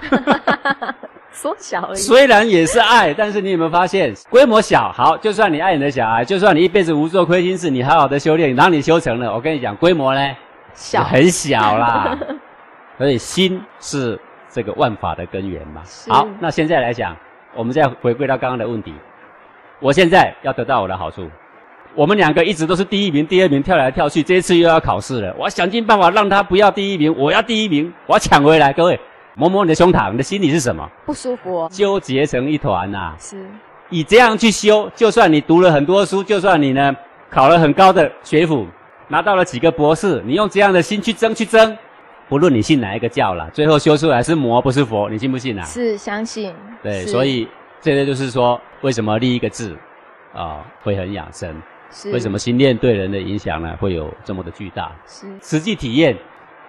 [1.30, 4.90] 缩小了，虽然也是爱，但是你有没有发现规模小？
[4.92, 10.36] 好，就算你爱你的小孩，就算你一辈子无做亏心事，你好好的修炼，当你修成了，我跟你讲，规模呢，
[10.74, 12.18] 小很小啦。
[12.98, 14.18] 所以心是
[14.50, 15.82] 这个万法的根源嘛。
[16.08, 17.16] 好，那现在来讲，
[17.54, 18.92] 我们再回归到刚刚的问题。
[19.78, 21.30] 我现在要得到我的好处，
[21.94, 28.98] 我们两个一直都是第一名、第二名，跳来跳去，这一次又要考试了，我要想尽办法让他不要第一名，我要第一名，我要抢回来，各位。
[29.34, 30.86] 摸摸你的胸膛，你的心里是什么？
[31.06, 33.16] 不舒服，纠结成一团呐、啊。
[33.18, 33.46] 是，
[33.88, 36.94] 以这样去修，就算你读了很多书，就算你呢
[37.30, 38.66] 考了很高的学府，
[39.08, 41.74] 拿到了几个博士，你用这样的心去争去争，
[42.28, 45.64] 不论你信哪一个教了，最后修出来是魔不是佛，你信不信啊？
[45.64, 46.52] 是相信。
[46.82, 47.48] 对，所以
[47.80, 49.74] 这个就是说，为什么立一个字
[50.34, 51.56] 啊、哦、会很养生？
[51.92, 54.90] 是，为什么心念对人的影响呢会有这么的巨大？
[55.06, 56.16] 是，实际体验。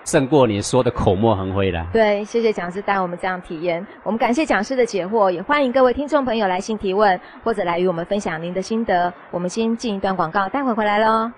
[0.06, 1.88] 胜过你说的口沫横飞了。
[1.94, 3.88] 对，谢谢讲师带我们这样体验。
[4.04, 9.14] 我们感谢讲师的解惑，也欢迎各位听众朋友来信提问，或者来与我们分享您的心得。
[9.32, 11.32] 我们先进一段广告，待会回来喽。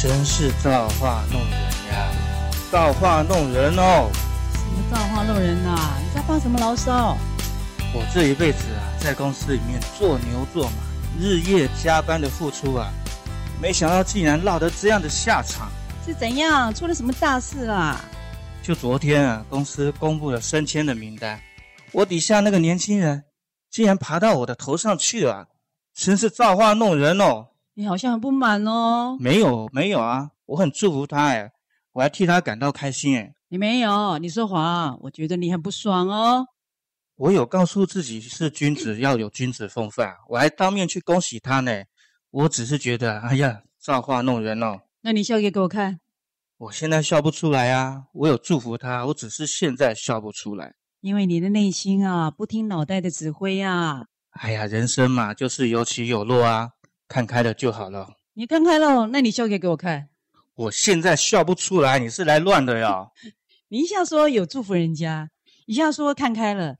[0.00, 2.08] 真是造化弄人呀！
[2.70, 4.08] 造化弄人哦。
[4.52, 5.98] 什么造化弄人呐、啊！
[6.00, 7.18] 你在发什么牢骚？
[7.92, 10.76] 我这一辈子啊，在公司里面做牛做马，
[11.18, 12.92] 日夜加班的付出啊，
[13.60, 15.68] 没想到竟然落得这样的下场。
[16.06, 16.72] 是怎样？
[16.72, 18.00] 出了什么大事啊？
[18.62, 21.40] 就昨天啊，公司公布了升迁的名单，
[21.90, 23.24] 我底下那个年轻人
[23.68, 25.46] 竟然爬到我的头上去了，啊，
[25.92, 27.48] 真是造化弄人哦！
[27.78, 29.16] 你好像很不满哦。
[29.20, 31.52] 没有没有啊，我很祝福他哎，
[31.92, 33.32] 我还替他感到开心哎。
[33.50, 36.44] 你没有，你说谎，我觉得你很不爽哦。
[37.14, 41.84] 我有告诉自己是君子要有君子风范，我还当面去恭喜他呢。
[42.32, 44.80] 我只是觉得，哎呀，造化弄人哦。
[45.02, 46.00] 那你笑给给我看。
[46.56, 50.74] 我现在笑不出来啊，我有祝福他，我只是现在笑不出来。
[51.00, 54.06] 因为你的内心啊，不听脑袋的指挥啊。
[54.30, 56.70] 哎呀，人生嘛，就是有起有落啊，
[57.08, 58.08] 看开了就好了。
[58.34, 60.08] 你看开了，那你笑给给我看。
[60.54, 63.08] 我现在笑不出来，你是来乱的呀？
[63.68, 65.30] 你一下说有祝福人家，
[65.66, 66.76] 一下说看开了，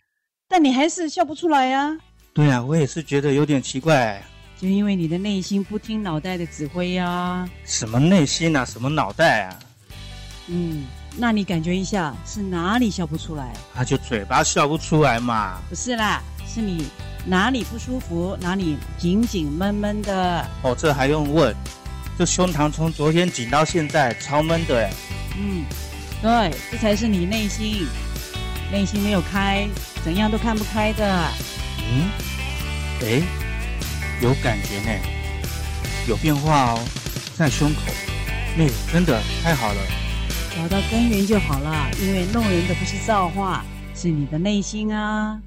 [0.49, 1.99] 但你还是笑不出来呀？
[2.33, 4.23] 对呀，我也是觉得有点奇怪。
[4.57, 7.49] 就因为你的内心不听脑袋的指挥呀。
[7.65, 8.65] 什么内心啊？
[8.65, 9.59] 什么脑袋啊？
[10.49, 10.87] 嗯，
[11.17, 13.53] 那你感觉一下是哪里笑不出来？
[13.75, 15.61] 啊，就嘴巴笑不出来嘛。
[15.69, 16.87] 不是啦，是你
[17.29, 20.49] 哪里不舒服，哪里紧紧闷闷的。
[20.63, 21.55] 哦，这还用问？
[22.19, 24.91] 这胸膛从昨天紧到现在，超闷的哎。
[25.39, 25.63] 嗯，
[26.23, 27.87] 对，这才是你内心，
[28.73, 29.69] 内心没有开，
[30.03, 31.31] 怎样都看不开的。
[31.81, 32.09] 嗯，
[33.03, 33.23] 哎，
[34.23, 34.99] 有感觉呢，
[36.09, 36.81] 有变化哦，
[37.37, 37.81] 在胸口。
[38.57, 39.81] 那真的太好了，
[40.57, 43.63] 找到根源就好了，因为弄人的不是造化，
[43.95, 45.39] 是你的内心啊。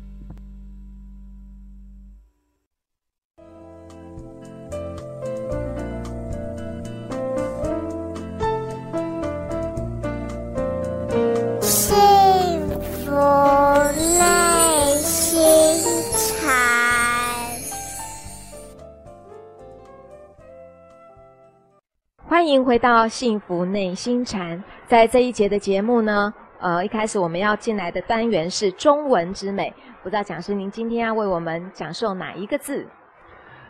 [22.28, 24.62] 欢迎回到幸福内心禅。
[24.88, 29.72] 在这一节的节目呢，呃，一开始我们要进来的单元是中文之美。
[30.02, 32.86] 不知道讲师您今天要为我们讲授哪一个字？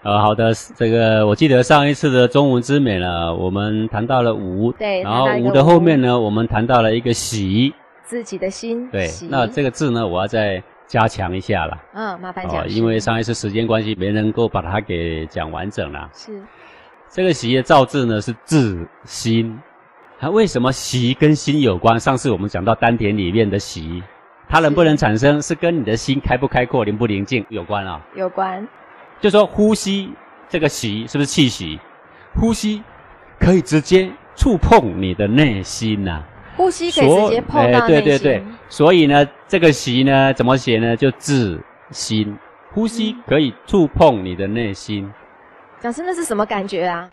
[0.04, 9.10] 呃，好的，这个我记得上一次的中文之美呢，我们谈到了无，对，然后无的后面呢，我们谈到了一个喜，自己的心，对。
[9.30, 11.78] 那这个字呢，我要再加强一下了。
[11.94, 12.76] 嗯，麻烦讲师。
[12.76, 16.10] 因为上一次时间关系，没能够把它给讲完整了。
[16.14, 16.42] 是。
[17.10, 19.60] 这个“喜”的造字呢是自心，
[20.18, 22.00] 它为什么“喜”跟心有关？
[22.00, 24.02] 上次我们讲到丹田里面的“喜”，
[24.48, 28.00] 它能不能产生，是跟你的心开不开阔、宁不宁静有关啊？
[28.16, 28.66] 有关。
[29.20, 30.10] 就说呼吸
[30.48, 31.78] 这个“喜”是不是气息？
[32.34, 32.82] 呼吸
[33.38, 36.28] 可以直接触碰你的内心呐、啊。
[36.62, 38.04] 呼吸可以直接碰到内心。
[38.04, 40.96] 对对对，所以呢，这个“习”呢怎么写呢？
[40.96, 42.38] 就自心，
[42.72, 45.12] 呼吸可以触碰你的内心。
[45.80, 47.10] 讲师，那是什么感觉啊？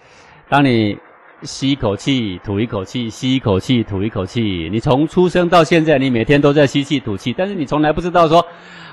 [0.51, 0.99] 当你
[1.43, 8.45] 吸一口气，吐一口气，吸一口气，吐一口气，你从出生到现在，你每天都在吸气吐气，但是你从来不知道说，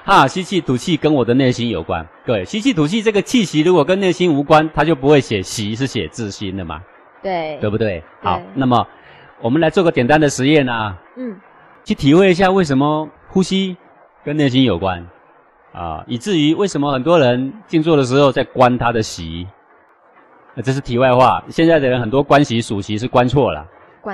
[0.05, 2.07] 啊，吸气吐气跟我的内心有关。
[2.25, 6.81] 各位， 吸气吐气这个气息如果跟内心无关，它就不会写习，是写自心的嘛？
[7.21, 7.77] 对，对不？
[7.77, 8.85] 对好，那么
[9.45, 11.39] 我们来做个简单的实验啊，嗯，
[11.83, 13.77] 去体会一下为什么呼吸
[14.23, 15.05] 跟内心有关
[15.71, 19.47] 啊，以至于为什么很多人静坐的时候在观他的息。
[20.55, 21.43] 那这是题外话。
[21.47, 23.63] 现在的人很多观息数息是观错了。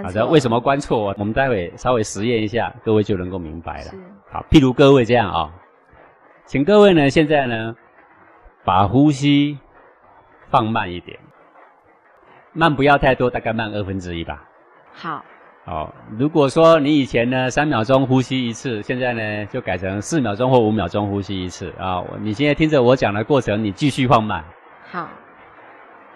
[0.04, 1.16] 好的，为什么观错？
[1.18, 3.92] 我们待会稍微实验一下，各位就能够明白了。
[3.92, 3.98] 是。
[4.30, 5.52] 好，譬如各位这样啊、哦，
[6.46, 7.74] 请各位呢现在呢
[8.66, 9.58] 把呼吸
[10.50, 11.18] 放慢一点，
[12.52, 14.44] 慢不要太多，大概慢二分之一吧。
[14.94, 15.24] 好。
[15.64, 22.04] 好，如果说你以前呢三秒钟呼吸一次，现在呢就改成四秒钟或五秒钟呼吸一次啊。
[22.20, 24.44] 你现在听着我讲的过程，你继续放慢。
[24.92, 25.08] 好。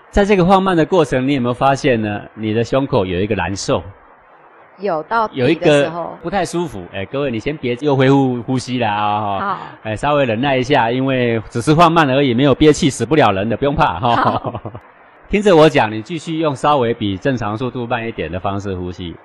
[0.09, 2.21] 在这个放慢的过程，你有没有发现呢？
[2.33, 3.83] 你的胸口有一个难受，
[4.79, 5.91] 有到有一个
[6.23, 6.81] 不太舒服。
[6.93, 9.39] 哎，各位，你先别又恢复呼吸了啊！
[9.39, 14.15] 好，哎，稍微忍耐一下，因为只是放慢而已，没有憋气，死不了人的，不用怕哈。
[14.15, 14.61] 好
[15.27, 19.15] 听着我讲，你继续用稍微比正常速度慢一点的方式呼吸。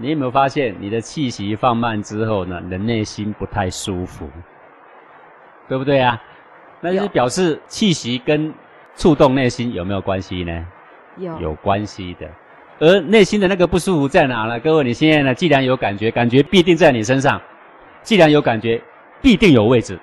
[0.00, 4.30] 你有没有发现，你的气息放慢之后呢，你的内心不太舒服，
[5.68, 6.22] 对不对啊？
[6.80, 8.54] 那就是表示气息跟
[8.94, 10.66] 触动内心有没有关系呢？
[11.16, 12.28] 有，有关系的。
[12.78, 14.60] 而内心的那个不舒服在哪呢？
[14.60, 17.38] 各位，你现在呢，既然有感觉，感觉必定在你身上；
[18.02, 18.80] 既然有感觉，
[19.20, 19.98] 必定有位置。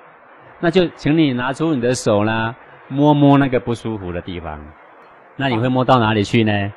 [0.60, 2.54] 那就请你拿出你的手呢，
[2.86, 4.62] 摸摸那个不舒服的地方。
[5.38, 6.72] 那你会摸到哪里去呢？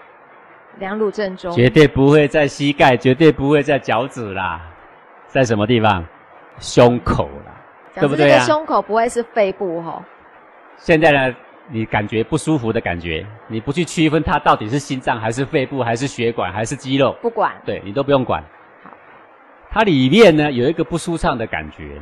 [0.80, 1.52] 两乳正中。
[1.52, 4.62] 绝对不会在膝盖，绝对不会在脚趾啦。
[5.28, 6.06] 在什么地方？
[6.60, 7.52] 胸口啦，
[7.96, 8.46] 对不对啊？
[8.46, 10.02] 胸口不会是肺部吼。
[10.78, 11.36] 现在呢？
[11.74, 18.44] 你感觉不舒服的感觉，你不去区分它到底是心脏还是肺部还是血管还是肌肉，不管，对你都不用管。
[18.84, 18.90] 好，
[19.70, 21.98] 它里面呢有一个不舒畅的感觉，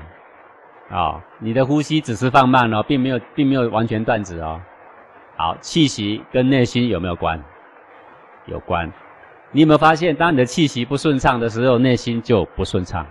[0.90, 4.60] 啊、哦，你的呼吸只是放慢哦，并没有并没有完全断止哦。
[5.40, 7.42] 好，气息跟内心有没有关？
[8.46, 8.92] 有关。
[9.54, 13.06] 你有没有发现，当你的气息不顺畅的时候，内心就不顺畅？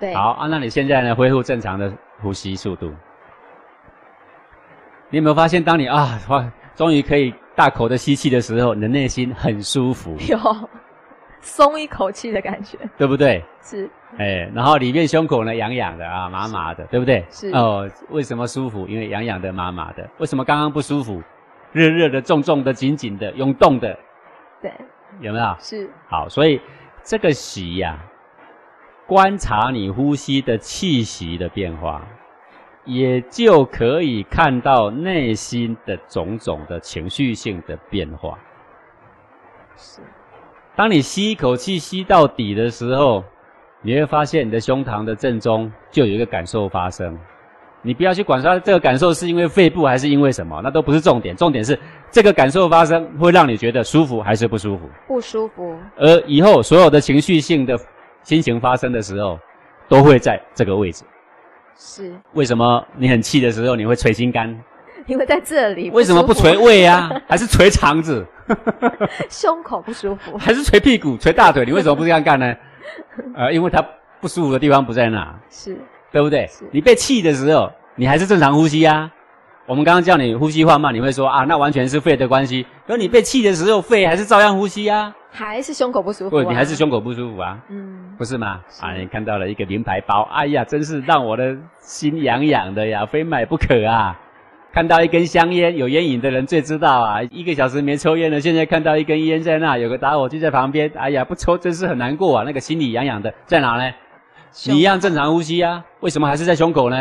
[0.00, 0.12] 对。
[0.14, 2.92] 好啊，那你现在呢恢复正常的呼吸速度。
[5.08, 10.36] 你有没有发现，当你啊，哇，终于可以大口的吸气的时候，你的内心很舒服，有
[11.46, 13.42] 松一口气的感觉，对不对？
[13.62, 13.88] 是。
[14.18, 17.24] 哎，然后里面胸口呢痒痒的啊，麻麻的，对不对？
[17.30, 18.86] 是哦，为什么舒服？
[18.88, 20.08] 因为痒痒的、麻麻的。
[20.18, 21.22] 为什么刚刚不舒服？
[21.72, 23.96] 热热的、重重的、紧紧的、涌动的。
[24.60, 24.72] 对，
[25.20, 25.56] 有没有？
[25.60, 25.88] 是。
[26.08, 26.60] 好，所以
[27.04, 28.02] 这个习呀、啊，
[29.06, 32.02] 观察你呼吸的气息的变化，
[32.84, 38.38] 也就可以看到内心的种种的情绪性的变化。
[39.76, 40.00] 是。
[40.76, 43.24] 当你吸一口气吸到底的时候，
[43.80, 47.18] 你会发现你的胸膛的正中就有一个感受发生。
[47.80, 51.34] 你不要去管说这个感受是因为肺部还是因为什么，那都不是重点。
[51.34, 51.78] 重点是
[52.10, 54.90] 这个感受发生会让你觉得舒服还是不舒服？
[55.06, 55.74] 不舒服。
[55.96, 57.78] 而以后所有的情绪性的
[58.22, 59.38] 心情发生的时候，
[59.88, 61.04] 都会在这个位置。
[61.78, 62.12] 是。
[62.34, 64.54] 为什么你很气的时候你会捶心肝？
[65.06, 65.88] 因为在这里。
[65.90, 67.10] 为什么不捶胃啊？
[67.26, 68.26] 还是捶肠子？
[69.28, 70.36] 胸口不舒服。
[70.38, 71.64] 还是捶屁股、捶大腿？
[71.64, 72.54] 你为什么不这样干呢？
[73.34, 73.84] 呃，因为它
[74.20, 75.34] 不舒服的地方不在那。
[75.50, 75.76] 是。
[76.12, 76.48] 对不对？
[76.70, 79.10] 你被气的时候，你还是正常呼吸啊。
[79.66, 82.64] 我们刚刚叫你呼吸缓慢，你会说啊，那完全是肺的关系。
[82.86, 85.12] 可你被气的时候，肺还是照样呼吸啊。
[85.32, 86.44] 还是胸口不舒服啊？
[86.44, 87.58] 不，你还是胸口不舒服啊。
[87.68, 88.60] 嗯，不是吗？
[88.70, 94.18] 是啊，你看到了一个名牌包，哎呀，真是让我的心痒痒的呀，非买不可啊。
[94.76, 97.22] 看到一根香烟，有烟瘾的人最知道啊。
[97.30, 102.44] 一个小时没抽烟了，现在看到一根烟在那，有个打火机在旁边，哎呀，不抽真是很难过啊。
[102.44, 103.90] 那个心里痒痒的在哪呢？
[104.66, 106.96] 你一样正常呼吸啊，为什么还是在胸口呢？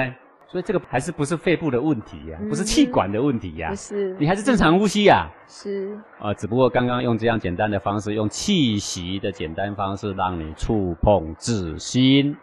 [0.48, 2.48] 所以这个还是不是肺部的问题呀、啊嗯？
[2.48, 3.72] 不是气管的问题呀、啊？
[3.72, 5.28] 不是，你还是正常呼吸呀、啊？
[5.46, 12.38] 是啊，只不过刚刚用这样简单的方式，用气息的简单方式，让你触碰自心。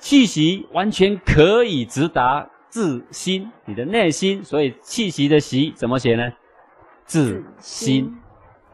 [0.00, 4.42] 气息完全可以直达自心，你的内心。
[4.42, 6.32] 所以气息的息怎么写呢？
[7.04, 8.16] 自心。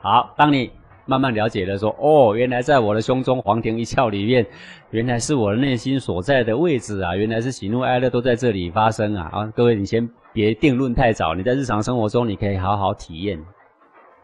[0.01, 0.71] 好，当你。
[1.09, 4.45] 慢慢了解了，说哦，原来在我的胸中黄庭一窍里面，
[4.91, 7.15] 原来是我的内心所在的位置啊！
[7.15, 9.31] 原来是喜怒哀乐都在这里发生啊！
[9.33, 13.41] 啊，各位，你先别定论太早，你在日常生活中，你可以好好体验，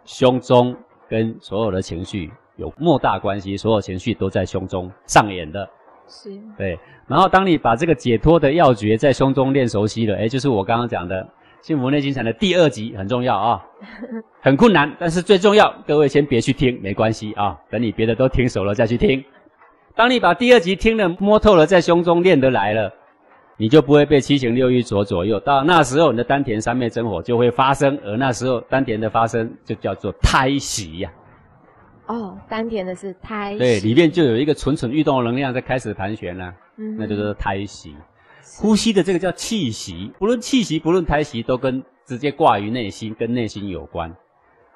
[0.05, 0.77] 胸中
[1.09, 5.71] 跟所有的情绪有莫大关系，所有情绪都在胸中上演的。
[6.09, 6.31] 是。
[6.57, 6.79] 对。
[7.07, 11.27] 然后，当你把这个解脱的要诀在胸中练熟悉了，哎，就是我刚刚讲的。
[11.61, 13.65] 幸福内心禅的第二集很重要啊，
[14.43, 15.73] 很困难，但是最重要。
[15.87, 19.25] 各位先别去听，没关系啊，等你别的都听熟了再去听。
[19.95, 22.93] 当你把第二集听了摸透了，在胸中练得来了，
[23.57, 25.39] 你就不会被七情六欲所左右。
[25.39, 31.13] 到那时候，你的丹田三昧真火就会发生，而那时候丹田的发生就叫做胎息呀。
[32.13, 33.59] 哦，丹田的是胎息。
[33.59, 37.97] 对，里面就有一个蠢蠢欲动的能量在开始盘旋了，嗯，那就是胎息。
[38.59, 44.15] 呼吸的这个叫气息，不论气息，不论胎息，都跟直接挂于内心，跟内心有关。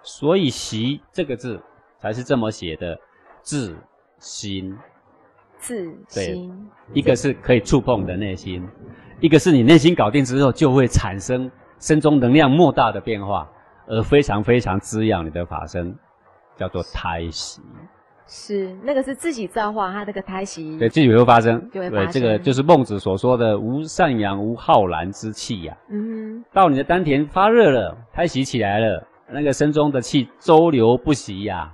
[0.03, 1.61] 所以“息”这个字
[1.99, 2.99] 才是这么写的：
[3.43, 3.77] 自
[4.19, 4.75] 心。
[5.59, 6.67] 自心。
[6.95, 8.67] 一个是可以触碰的内心，
[9.21, 13.51] 一个是你内心搞定之后，就会产生身中能量莫大的变化，
[13.87, 15.95] 而非常非常滋养你的法身，
[16.57, 17.63] 叫做胎息。
[18.29, 22.07] 是，那个是自己造化，他这个胎息，对，自己会发生，就会发生。
[22.07, 25.77] 对，这个就是孟子所说的“无善养，无浩然之气”呀。
[25.91, 31.73] 嗯，到你的丹田发热了，胎息起来了，那个身中的气周流不息呀，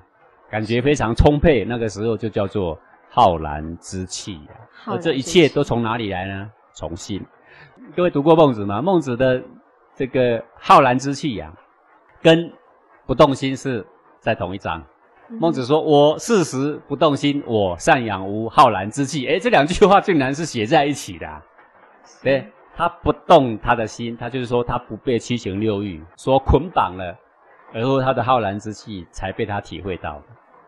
[0.50, 2.78] 感觉非常充沛，那个时候就叫做
[3.08, 4.50] 浩然之气呀。
[4.84, 6.50] 而这一切都从哪里来呢？
[6.74, 7.24] 从心。
[7.96, 8.82] 各位读过孟子吗？
[8.82, 9.42] 孟子的
[9.94, 11.50] 这个浩然之气呀，
[12.20, 12.52] 跟
[13.06, 13.82] 不动心是
[14.22, 14.80] 在同一章。
[15.28, 21.42] 孟子说：“我四时不动心，我善养无浩然之气。”诶，这两句话竟然是写在一起的啊。
[22.22, 22.46] 对，
[22.76, 27.16] 他不动他的心，他就是说他不被七情六欲所捆绑了，
[27.74, 30.22] 而后他的浩然之气才被他体会到。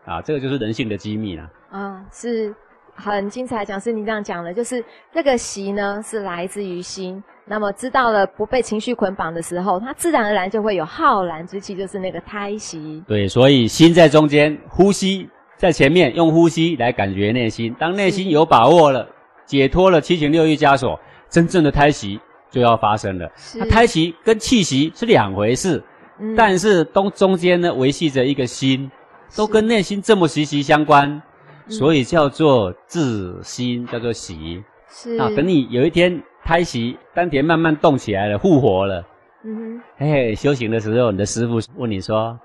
[0.05, 1.49] 啊，这个就是人性的机密了。
[1.71, 2.53] 嗯，是
[2.95, 4.83] 很精彩，讲师您这样讲的，就是
[5.13, 7.21] 这个习呢是来自于心。
[7.47, 13.03] 那么知道了不被情绪捆绑的时候，它自然而然就会有浩然之气，就是那个胎息。
[13.07, 17.75] 对，所以心在中间，呼吸在前面，用呼吸来感觉内心。
[17.77, 19.07] 当内心有把握了，
[19.45, 22.19] 解脱了七情六欲枷锁，真正的胎息
[22.49, 23.29] 就要发生了。
[23.55, 25.83] 那胎息跟气息是两回事，
[26.19, 28.89] 嗯、但是都中间呢维系着一个心，
[29.35, 31.21] 都跟内心这么息息相关，
[31.67, 34.63] 所以叫做自心，叫做息。
[34.89, 36.21] 是啊，等你有一天。
[36.47, 39.03] 胎息，丹田慢慢动起来了，复活了。
[39.43, 42.39] 嗯哼，嘿，修行的时候，你的师傅问你说：“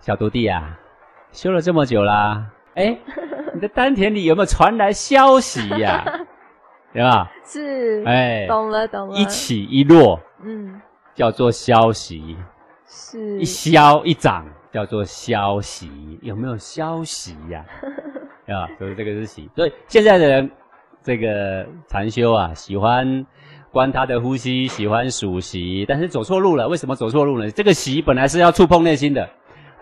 [0.00, 0.80] 小徒弟啊，
[1.30, 2.42] 修了这么久啦，
[2.74, 2.96] 哎，
[3.52, 6.20] 你的丹田里有没有传来消息呀、啊？
[6.94, 7.30] 对吧？
[7.44, 9.14] 是，哎，懂了，懂了。
[9.14, 10.80] 一起一落，嗯，
[11.14, 12.34] 叫做消息。
[12.86, 16.18] 是，一消一长，叫做消息。
[16.22, 17.92] 有没有消息呀、啊？
[18.46, 19.48] 啊，所以这个是习。
[19.54, 20.50] 所以现在的人，
[21.02, 23.26] 这个禅修啊，喜欢
[23.70, 26.68] 观他的呼吸，喜欢数息，但是走错路了。
[26.68, 27.50] 为什么走错路呢？
[27.50, 29.28] 这个息本来是要触碰内心的。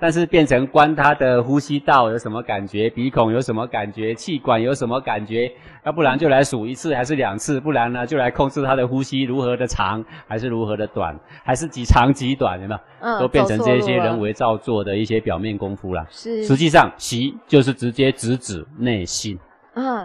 [0.02, 5.48] 但是变成观他的呼吸道有什么感觉，鼻孔有什么感觉，气管有什么感觉，
[5.84, 12.80] 要不然就来数一次还是两次，不然呢就来控制他的呼吸如何的长还是如何的短， 还是几长几短，有没有？
[13.00, 16.04] 嗯，都变成这些人为造作的一些表面功夫啦。
[16.10, 19.38] 是，实际上习就是直接直指内心。
[19.74, 20.04] 啊，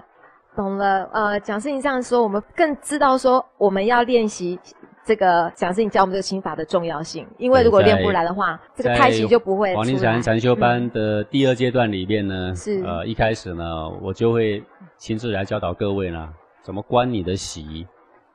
[0.55, 1.09] 懂了。
[1.11, 4.59] 呃，讲事情这样说，我们更知道说我们要练习。
[5.08, 9.74] 这个讲师，你教我们这个心法的重要性，因为如果练不来的话，这个胎息就不会。
[9.74, 14.62] 黄庭禅禅修班的第二阶段里面呢，是、嗯、呃一开始呢，我就会
[14.97, 16.28] 亲自来教导各位呢，
[16.62, 17.88] 怎么观你的习，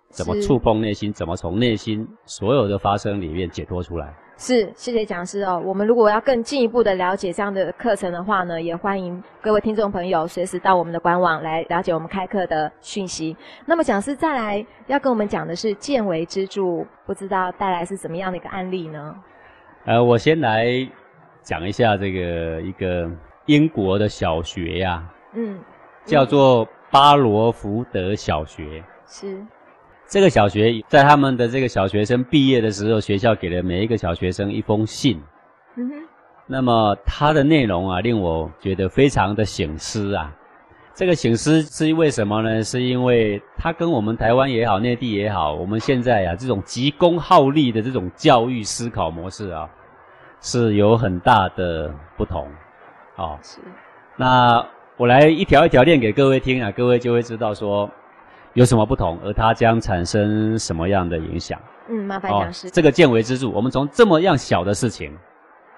[0.08, 4.14] 怎么触碰内心，怎么从内心所有的发生里面解脱出来。
[4.36, 5.62] 是，谢谢讲师哦。
[5.64, 13.36] 我们如果要更进一步的了解这样的课程的话呢，也欢迎各位听众朋友随时到我们的官网来了解我们开课的讯息。
[13.64, 19.14] 那么讲师再来要跟我们讲的是见微知著，不知道带来是怎么样的一个案例呢？
[19.84, 20.66] 呃，我先来
[21.42, 23.08] 讲一下这个一个
[23.46, 25.60] 英国的小学呀、啊，嗯，
[26.04, 29.40] 叫做巴罗福德小学，是。
[30.08, 35.20] 这个小学在他们的这个小学生毕业的时候，学校给了每一个小学生一封信。
[35.76, 35.94] 嗯哼。
[36.46, 40.30] 那么它的内容啊，令我觉得非常的醒思啊。
[40.92, 42.62] 这个醒思是因为什么呢？
[42.62, 49.66] 是因为它跟我们台湾也好，内地也好，我们现在啊这种急功好利的这种教育思考模式啊，
[50.42, 52.46] 是有很大的不同。
[53.16, 53.60] 哦，是。
[54.16, 54.62] 那
[54.98, 57.90] 我来一条一条念给各位听啊，各位就会知道说。
[58.54, 61.58] 有什么不同，而它将产生什么样的影响？
[61.88, 62.70] 嗯，麻烦讲师。
[62.70, 65.16] 这个见微知著，我们从这么样小的事情，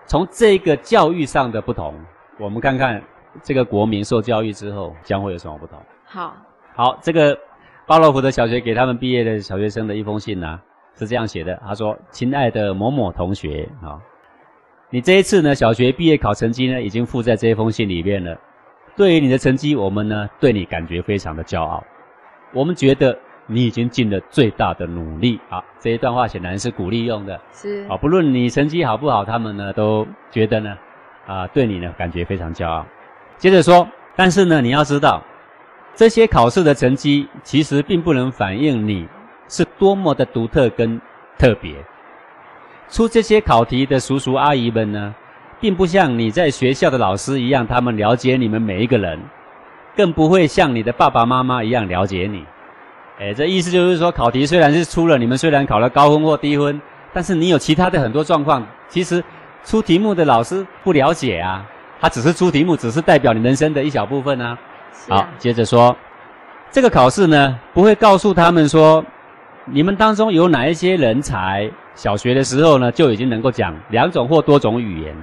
[0.07, 1.95] 从这个教育上的不同，
[2.39, 3.03] 我们看看
[3.43, 5.79] 这个国民受教育之后将会有什么不同。
[6.05, 6.37] 好，
[6.75, 7.39] 好，这个
[7.87, 10.61] 巴罗夫的小学给他们毕业的小学生的一封信呢，
[10.99, 11.55] 是这样写的。
[11.67, 13.99] 他说：“亲爱的某某同学啊，
[14.91, 18.37] 你这一次呢小学毕业考成绩呢已经附在这一封信里面了。
[18.97, 21.83] 对于你的成绩，我们呢对你感觉非常的骄傲。”
[22.55, 25.63] 我们觉得你已经尽了最大的努力啊！
[25.79, 30.79] 这一段话显然是鼓励用的，是啊，不论你成绩好不好，他们呢都觉得呢，
[31.27, 32.87] 啊，对你呢感觉非常骄傲。
[33.37, 33.87] 接着说，
[34.17, 35.23] 但是呢，你要知道，
[35.95, 39.07] 这些考试的成绩其实并不能反映你
[39.49, 40.99] 是多么的独特跟
[41.37, 41.75] 特别。
[42.89, 45.15] 出这些考题的叔叔阿姨们呢，
[45.61, 49.19] 并不像你在学校的老师一样，他们了解你们每一个人。
[49.97, 52.45] 更不会像你的爸爸妈妈一样了解你，
[53.21, 56.81] 哎，这意思就是说，考题虽然是出了，你们虽然考了高分或低分，
[57.13, 59.23] 但是你有其他的很多状况，其实
[59.65, 61.65] 出题目的老师不了解啊，
[62.01, 64.59] 他只是出题目，只是代表你人生的一小部分啊。
[65.09, 65.95] 啊好，接着说，
[66.71, 69.05] 这个考试呢，不会告诉他们说，
[69.65, 75.15] 你们当中有哪一些人才，小学的时候呢就已经能够讲两种或多种语言，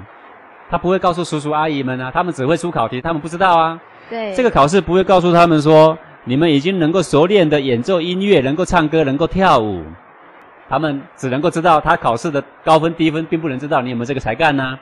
[0.69, 3.79] 他不会告诉叔叔阿姨们啊，他们只会出考题，他们不知道啊。
[4.11, 9.81] 对，这个考试不会告诉他们说，你们已经能够熟练的演奏音乐，能够唱歌，能够跳舞。
[10.67, 14.77] 他们只能够知道他考试的高分低分，并不能知道你有没有这个才干呢。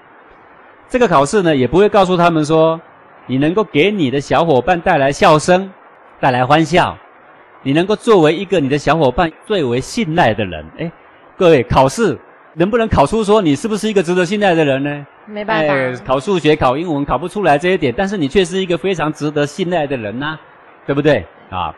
[0.87, 2.81] 这个考试呢，也不会告诉他们说，
[3.27, 5.71] 你能够给你的小伙伴带来笑声，
[6.19, 6.97] 带来欢笑，
[7.61, 10.65] 你能够作为一个你的小伙伴最为信赖的人。
[10.77, 10.91] 诶，
[11.37, 12.17] 各位，考试
[12.55, 15.05] 能不能考出说你是不是一个值得信赖的人呢？
[15.29, 20.37] 没办法、考数学、考英文考不出来这一点，但是你却是一个非常值得信赖的人呐、
[20.85, 21.73] 对不对啊？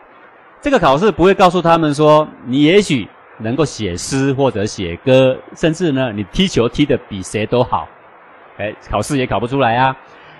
[0.60, 3.06] 这个考试不会告诉他们说，你也许
[3.38, 7.86] 能够写诗或者写歌，甚至呢，你踢球踢得比谁都好，
[8.56, 9.94] 哎，考试也考不出来啊。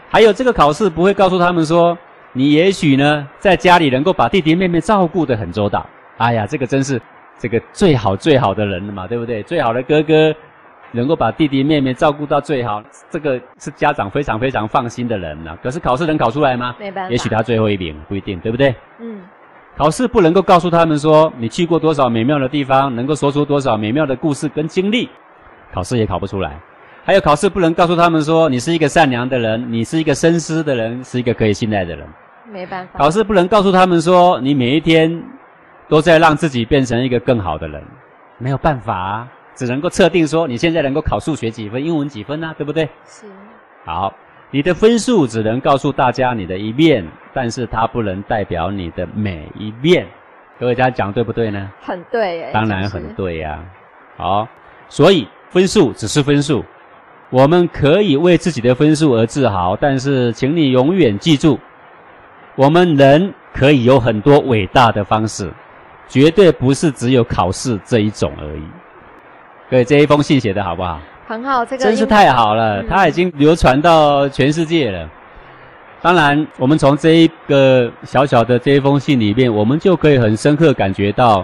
[0.09, 1.97] 还有这个考试不会告诉他们说，
[2.33, 5.85] 你也许呢，在家里能够把弟弟妹妹照顾得很周到。
[6.17, 7.01] 哎呀，这个真是
[7.39, 9.43] 这个最好最好的人了嘛，对不对？
[9.43, 10.35] 最好的哥哥。
[10.93, 15.57] 能够把弟弟妹妹照顾到最好，这个是家长非常非常放心的人呐。
[15.63, 16.77] 可是考试能考出来吗？
[16.79, 17.11] 没办法。
[17.11, 18.75] 也许他最后一名，不一定，对不对？
[19.01, 19.21] 嗯。
[19.75, 25.09] 考试不能够告诉他们说你去过多少美妙的地方，能够说出多少美妙的故事跟经历，
[25.73, 26.61] 考试也考不出来。
[27.05, 32.07] 还有考试不能告诉他们说你是一个善良的人，你是一个深思的人，是一个可以信赖的人。
[32.53, 32.99] 没办法。
[32.99, 35.23] 考试不能告诉他们说你每一天
[35.89, 37.83] 都在让自己变成一个更好的人，
[38.37, 39.29] 没有办法啊。
[39.65, 42.55] 只能够测定说你现在能够考数学几分，英文几分呢、啊？
[42.59, 42.85] 对不对？
[43.07, 43.27] 是。
[43.85, 44.13] 好，
[44.51, 50.05] 你的分数只能告诉大家你的一面，但是它不能代表你的每一面。
[50.59, 51.71] 各位家讲对不对呢？
[51.81, 52.51] 很对耶。
[52.53, 53.63] 当然很对呀、啊。
[54.17, 54.49] 好，
[54.89, 56.65] 所以分数只是分数，
[57.31, 61.57] 我们可以为自己的分数而自豪，但是请你永远记住，
[62.57, 65.53] 我们人可以有很多伟大的方式，
[66.09, 68.63] 绝对不是只有考试这一种而已。
[69.73, 71.01] 各位，这一封信写的好不好？
[71.27, 75.09] 很好，这个真是太好了，它已经流传到全世界了。
[76.03, 81.43] 当然，我们从这一个小小的这一封信里面，我们就可以很深刻感觉到，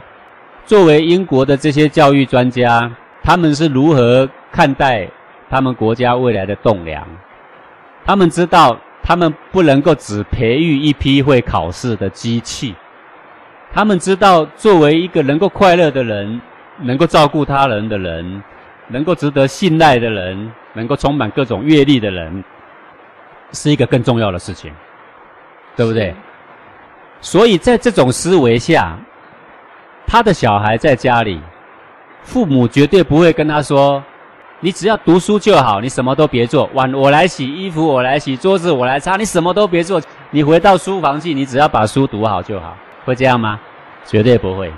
[0.66, 2.91] 作为英国的这些教育专家，
[3.22, 5.09] 他们是如何看待
[5.49, 7.03] 他们国家未来的栋梁。
[8.05, 12.74] 他们知道，他们不能够只培育一批会考试的机器。
[13.72, 16.39] 他们知道，作为一个能够快乐的人，
[16.81, 18.43] 能够照顾他人的人，
[18.89, 22.45] 能够值得信赖的人，能够充满各种阅历的人，
[23.53, 24.72] 是一个更重要的事情，
[25.76, 26.14] 对不对？
[27.20, 28.97] 所以在这种思维下，
[30.07, 31.41] 他的小孩在家里，
[32.22, 34.03] 父母绝对不会跟他说。
[34.61, 36.68] 你只要读书就好，你什么都别做。
[36.74, 40.03] 碗我来洗，衣服我来洗，桌子我来擦，你什么都别做。
[40.33, 42.76] 你回到书房去，你只要把书读好就好。
[43.05, 43.61] 会这样吗？
[44.05, 44.72] 绝对不会。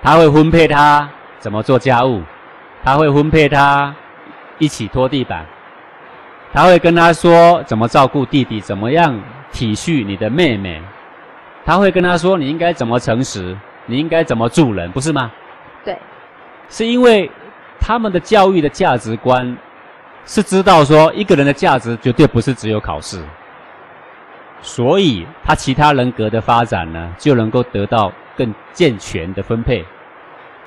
[0.00, 2.22] 他会分配他怎么做家务，
[2.82, 3.94] 他会分配他
[4.58, 5.46] 一起拖地板，
[6.52, 9.20] 他会跟他说怎么照顾弟弟，怎么样
[9.52, 10.82] 体恤你的妹妹。
[11.64, 15.30] 他会跟他说你应该怎么诚实，你应该怎么助人，不是吗？
[15.84, 15.96] 对，
[16.68, 17.30] 是因为。
[17.80, 19.56] 他们的教育的价值观
[20.26, 23.22] 是知道说，一个人的价值绝对不是只有考试，
[24.60, 29.84] 所以他其他人格的发展呢，就能够得到更健全的分配。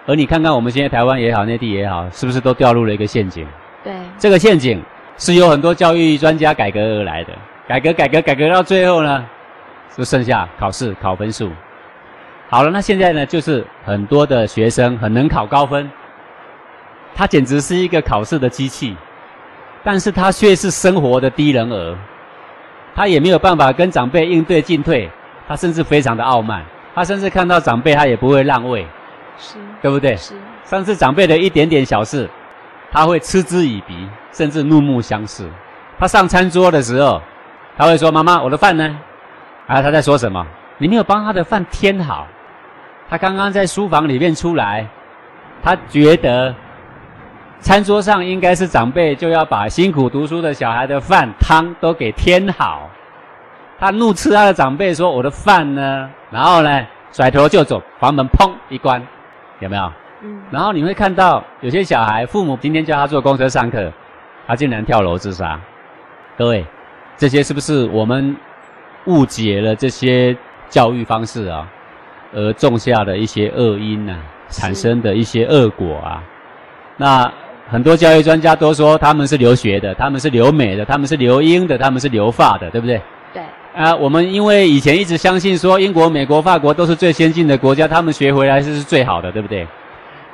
[0.08, 3.45] 而你看看我们现在台湾也好，内地也好，是不是都掉入了一个陷阱？
[3.84, 4.82] 对，这个陷阱
[5.18, 7.34] 是由很多教育专家改革而来的，
[7.68, 9.24] 改革改革改革到最后呢，
[9.95, 11.52] 就剩下考试考分数。
[12.49, 15.89] 好了，那现在呢，就是很多的学生很能考高分。
[17.14, 18.95] 他简直是一个考试的机器，
[19.84, 21.95] 但是他却是生活的低人儿，
[22.95, 25.10] 他也没有办法跟长辈应对进退，
[25.47, 26.64] 他甚至非常的傲慢，
[26.95, 28.88] 他甚至看到长辈他也不会让位，
[29.38, 30.16] 是，对不对？
[30.16, 32.30] 是，上次长辈的一点点小事，
[32.92, 35.50] 他会嗤之以鼻，甚至怒目相视。
[36.00, 37.22] 他上餐桌的时候，
[37.78, 38.98] 他会说：“妈妈，我的饭呢？”
[39.68, 40.46] 啊，他在说什么？
[40.78, 42.28] 你没有帮他的饭添好。
[43.10, 44.88] 他刚刚在书房里面出来，
[45.64, 46.54] 他觉得。
[47.64, 52.90] 餐桌上应该是长辈就要把辛苦读书的小孩的饭汤都给添好，
[53.80, 59.00] 他怒斥他的长辈说：“我的饭呢？”然后呢，甩头就走，房门砰一关，
[59.62, 59.91] 有没有？
[60.24, 60.41] 嗯。
[60.51, 63.89] 然后你会看到有些小孩，父母今天叫他坐公车上课，
[64.45, 65.57] 他竟然跳楼自杀。
[66.38, 66.66] 各位，
[67.16, 68.36] 这些是不是我们
[69.05, 70.36] 误解了这些
[70.70, 71.66] 教育方式啊，
[72.34, 74.14] 而种下的一些恶因呢？
[74.49, 76.22] 产生的一些恶果啊？
[76.97, 77.32] 那。
[77.70, 83.01] 很多教育专家都说他们是留学的，他们是留美的，他们是留英的，他们是留法的，对不对？
[83.34, 83.41] 对。
[83.74, 89.66] 啊，我们因为以前一直相信说英国、美国、法国都是最先进的国家，他们学回来是是最好的，对不对？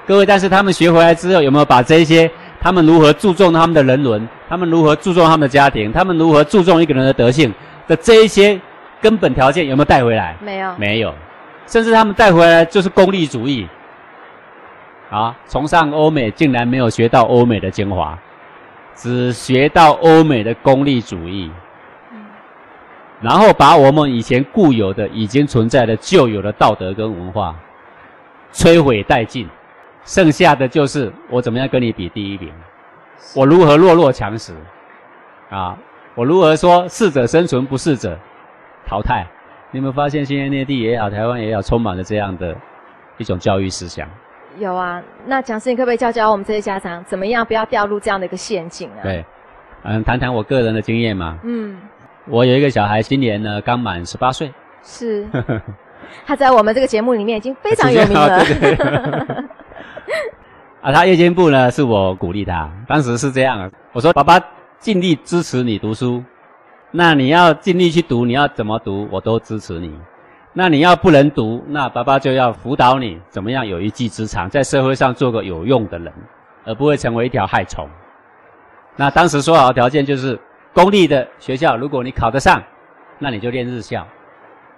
[0.08, 2.30] 各位，但是他们学回来之后，有没有把这些
[2.60, 7.54] 他们如何注重他们的人伦，他们如何注重他们的家庭，他们如何注重一个人的德性
[7.88, 8.60] 的这一些
[9.02, 10.36] 根本条件有没有带回来？
[10.42, 11.14] 没有，没有，
[11.68, 13.68] 甚至他们带回来就是功利主义。
[15.10, 18.18] 啊，崇尚欧美，竟然没有学到欧美的精华，
[18.96, 21.50] 只学到欧美的功利主义，
[23.22, 27.56] 然后把我们以前固有的、已经存在的旧有的道德跟文化
[28.52, 29.48] 摧毁殆尽，
[30.06, 32.52] 剩下的就是我怎么样跟你比第一名，
[33.36, 34.54] 我如何弱肉强食，
[35.50, 35.78] 啊，
[36.16, 38.18] 我如何说适者生存，不适者
[38.86, 39.26] 淘汰？
[39.72, 42.56] 你有没有发现，现在内地也好，台湾也好，充满了这样的
[43.18, 44.08] 一种教育思想？
[44.58, 49.04] 有啊，那讲师，你可不可以教教我们这些家长，怎么样不要掉入这样的一个陷阱啊？
[49.04, 49.26] 对，
[49.84, 51.38] 嗯，谈谈我个人的经验嘛。
[51.44, 51.78] 嗯，
[52.30, 54.54] 我有一个小孩，今年呢刚满十八岁。
[54.84, 55.26] 是，
[56.26, 58.44] 他在我们这个节目里面已经非常有名了。
[58.44, 59.46] 对对对
[60.82, 64.40] 啊，他夜间部呢是我鼓励他，当时是这样，我说爸爸
[64.80, 66.24] 尽力支持你读书，
[66.92, 69.94] 那你要尽力去读，你要怎么读我都支持你。
[70.54, 76.12] 那你要不能读，那爸爸就要辅导你怎么样有一技之长，在社会上做个有用的人，
[76.66, 77.88] 而不会成为一条害虫。
[78.96, 80.40] 那当时说好的条件就是，
[80.78, 82.62] 公立的学校如果你考得上，
[83.18, 84.04] 那你就念日校；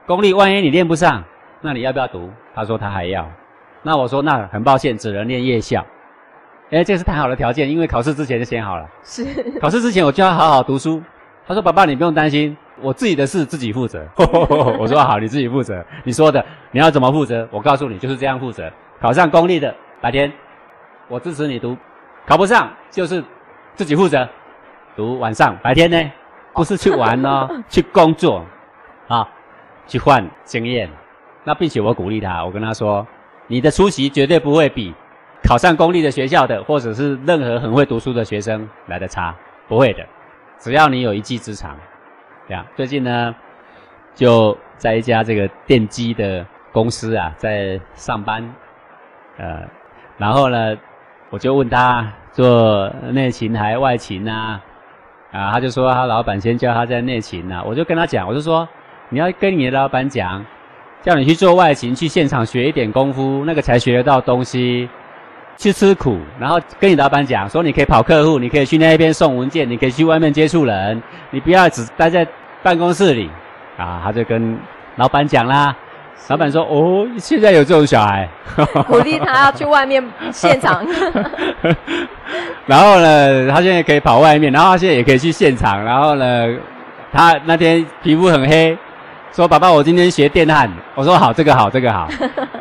[0.07, 1.21] 公立万一你念不上，
[1.59, 2.31] 那你要不要读？
[2.55, 3.29] 他说他还要。
[3.83, 5.85] 那我说那很抱歉，只能念夜校。
[6.69, 8.87] 诶，这是太好的条件，因为考试之前就写好了。
[9.03, 9.25] 是。
[9.59, 11.03] 考试之前我就要好好读书。
[11.45, 12.55] 他说爸爸你不用担心。
[12.79, 14.07] 我自己的事自己负责。
[14.79, 15.83] 我说好，你自己负责。
[16.05, 16.41] 你说的
[16.71, 17.45] 你要怎么负责？
[17.51, 18.71] 我告诉你，就是这样负责。
[19.01, 20.31] 考上公立的白天，
[21.09, 21.75] 我支持你读；
[22.25, 23.21] 考不上就是
[23.75, 24.25] 自己负责。
[24.99, 26.11] 读晚上，白天呢，
[26.53, 28.43] 不是去玩哦， 去工作
[29.07, 29.25] 啊。
[29.87, 30.89] 去换经验。
[31.45, 33.07] 那并且我鼓励他，我跟他说，
[33.47, 34.93] 你的出席绝对不会比
[35.41, 39.33] 考上公立的学校的，或者是任何很会读书的学生来的差，
[39.69, 40.05] 不会的。
[40.59, 41.75] 只要你有一技之长，
[42.47, 42.63] 这样。
[42.75, 43.33] 最近呢，
[44.13, 48.53] 就在一家这个电机的公司啊，在上班，
[49.37, 49.61] 呃，
[50.17, 50.77] 然后呢，
[51.31, 54.61] 我就问他做内勤还外勤啊？
[55.31, 58.67] 啊，他就说他老板先叫他在内勤啊，我就跟他讲，我就说
[59.09, 60.45] 你要跟你的老板讲，
[61.01, 64.89] 叫你去做外勤，去现场学一点功夫，那个才学得到东西。
[65.57, 72.25] 去吃苦，然后跟你老板讲说，你可以跑客户，你可以去那边送文件，你可以去外面接触人，你不要只待在
[72.63, 73.29] 办公室里
[73.75, 73.99] 啊。
[74.01, 74.57] 他就跟
[74.95, 75.75] 老板讲啦，
[76.27, 78.29] 老板说：“哦，现在有这种小孩，
[78.87, 80.85] 鼓励他要去外面 现场。
[82.67, 85.83] ”然后呢，他现在可以跑外面，然后他现在也可以去现场。
[85.83, 86.55] 然后呢，
[87.11, 88.77] 他那天皮肤很黑。
[89.31, 90.69] 说爸爸，我今天学电焊。
[90.95, 92.07] 我说好，这个好，这个好。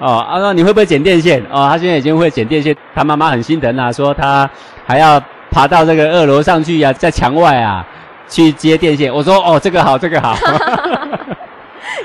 [0.00, 1.42] 哦，他说你会不会剪电线？
[1.50, 2.74] 哦，他现在已经会剪电线。
[2.94, 4.48] 他妈妈很心疼啊，说他
[4.86, 7.84] 还要爬到这个二楼上去呀、啊，在墙外啊
[8.28, 9.12] 去接电线。
[9.12, 10.36] 我说哦，这个好，这个好。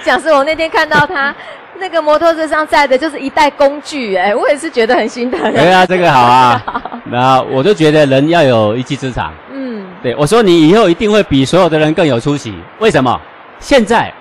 [0.03, 1.33] 讲是，我那天看到他
[1.79, 5.39] 那个摩托车上载的就是一袋工具，哎，我也是觉得很心疼。
[5.53, 6.63] 对啊，这个好啊。
[7.05, 9.33] 那我就觉得人要有一技之长。
[9.51, 12.53] 嗯，对，我说你以后一定会比所有的人更有出息。
[12.79, 13.19] 为什么？
[13.59, 14.11] 现在。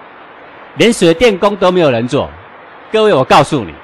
[0.76, 2.30] 连水电工都没有人做，
[2.91, 3.74] 各位，我告诉你，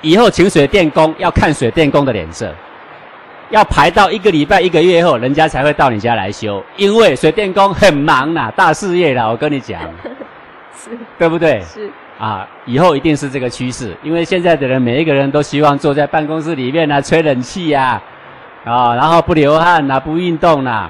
[0.00, 2.50] 以后请水电工要看水电工的脸色，
[3.50, 9.78] 要排到一个礼拜、一个月后，人家才会到你家来修，因为水电工很忙呐，大事业啦，我跟你讲，
[10.76, 11.60] 是， 对不对？
[11.62, 18.00] 是啊，以后一定是这个趋势，因为现在的人每一个人都希望坐在办公室里面啊，吹冷气呀，
[18.64, 20.88] 啊，然后不流汗呐，不运动呐，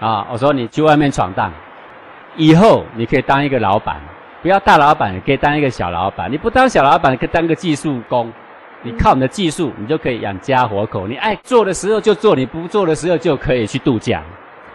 [0.00, 1.52] 啊，我说你去外面闯荡，
[2.36, 3.96] 以后你可以当一个老板。
[4.40, 6.30] 不要大老板，你可以当一个小老板。
[6.30, 8.32] 你不当小老板，你可以当个技术工。
[8.82, 11.08] 你靠你的技术，你就可以养家活口。
[11.08, 14.22] 你爱做的时候就做，你不做的时候就可以去度假。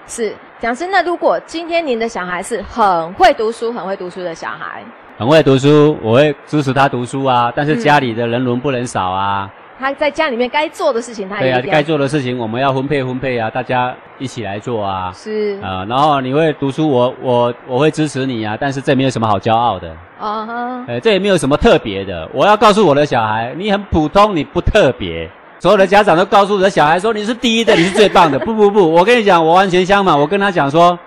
[0.05, 0.87] 是，讲师。
[0.87, 4.81] 那如果今天您的小孩是很会读书、很会读书的小孩，
[5.17, 7.51] 很会读书，我会支持他读书啊。
[7.53, 9.51] 但是家里的人伦不能少啊。
[9.51, 15.11] 嗯他在家里面该做的事情，他也对啊，该做的事情我们要分配分配啊，大家一起来做啊。
[15.13, 19.89] 是啊、呃，然后你会读书，我我我会支持你啊，但是这没有什么好骄傲的。
[20.19, 22.29] 啊哈，呃，这也没有什么特别的。
[22.33, 25.29] 我要告诉我的小孩，你很普通，你不特别。
[25.63, 28.37] 所有的家长都告诉我的小孩说，你是第一的，你是最棒的。
[28.43, 30.19] 不不不，我跟你讲，我完全相反。
[30.19, 30.99] 我跟他讲说，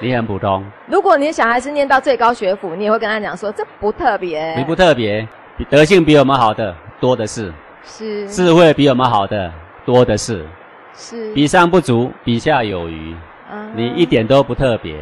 [0.00, 0.64] 你很普通。
[0.86, 4.54] 如果你的小孩是念到最高学府，你也会跟他讲说，这不特别。
[4.54, 5.26] 你不特别，
[5.68, 6.72] 德性比我们好的。
[7.00, 9.52] 多的是，是智慧比我们好的
[9.84, 10.46] 多的是，
[10.94, 13.12] 是比上不足，比下有余。
[13.52, 13.66] Uh-huh.
[13.74, 14.94] 你一点都不特别，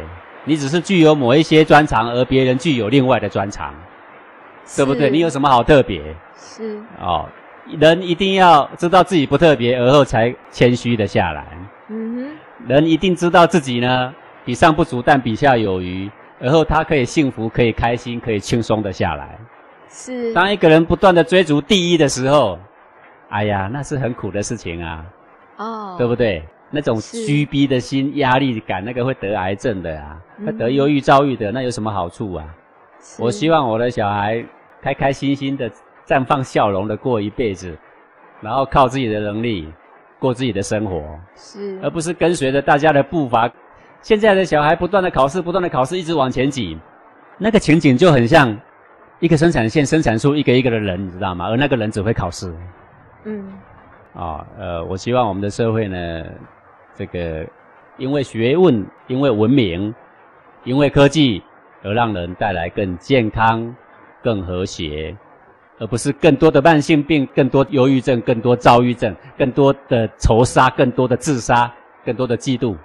[0.43, 3.75] 你只是具有某一些专长，而别人具有另外的专长，
[4.75, 5.11] 对不对？
[5.11, 6.01] 你有什么好特别？
[6.35, 7.27] 是哦，
[7.77, 11.45] 人一定要知道自己不特别，而后才谦虚的下来。
[11.89, 14.13] 嗯哼，人一定知道自己呢
[14.45, 16.09] 比上不足，但比下有余，
[16.39, 19.37] 而后他可以幸福，可以开心，可以轻松的下来。
[19.89, 22.57] 是，当一个人不断的追逐第一的时候，
[23.29, 25.05] 哎呀，那是很苦的事情啊，
[25.57, 26.43] 哦，对不对？
[26.71, 30.15] 那种虚逼的心、压力感，那个会得癌症的啊，
[30.45, 32.45] 会得忧郁、躁郁的，那有什么好处啊？
[33.17, 34.45] 我希望我的小孩
[34.79, 35.71] 开开心心的
[36.09, 37.77] 绽放笑容的过一辈子，
[38.41, 39.71] 然后靠自己的能力
[40.17, 41.03] 过自己的生活，
[41.35, 43.47] 是，而不是跟随着大家的步伐。
[44.01, 46.75] 现在的小孩不断的考试，不断的考试，一直往前挤，
[47.37, 48.57] 那个情景就很像。
[49.19, 51.49] 一个生产线生产出一个一个的人，你知道吗？
[51.49, 52.49] 而那个人只会考试。
[53.25, 53.53] 嗯。
[54.13, 56.25] 啊、哦，呃，我希望我们的社会呢，
[56.95, 57.45] 这个
[57.97, 59.93] 因为学问、因为文明、
[60.63, 61.43] 因为科技，
[61.83, 63.75] 而让人带来更健康、
[64.23, 65.13] 更和谐，
[65.79, 71.71] 而不是更多的慢性病、更多忧郁症、更多躁郁症、更多的仇杀、更多的自杀、
[72.05, 72.75] 更多的嫉妒。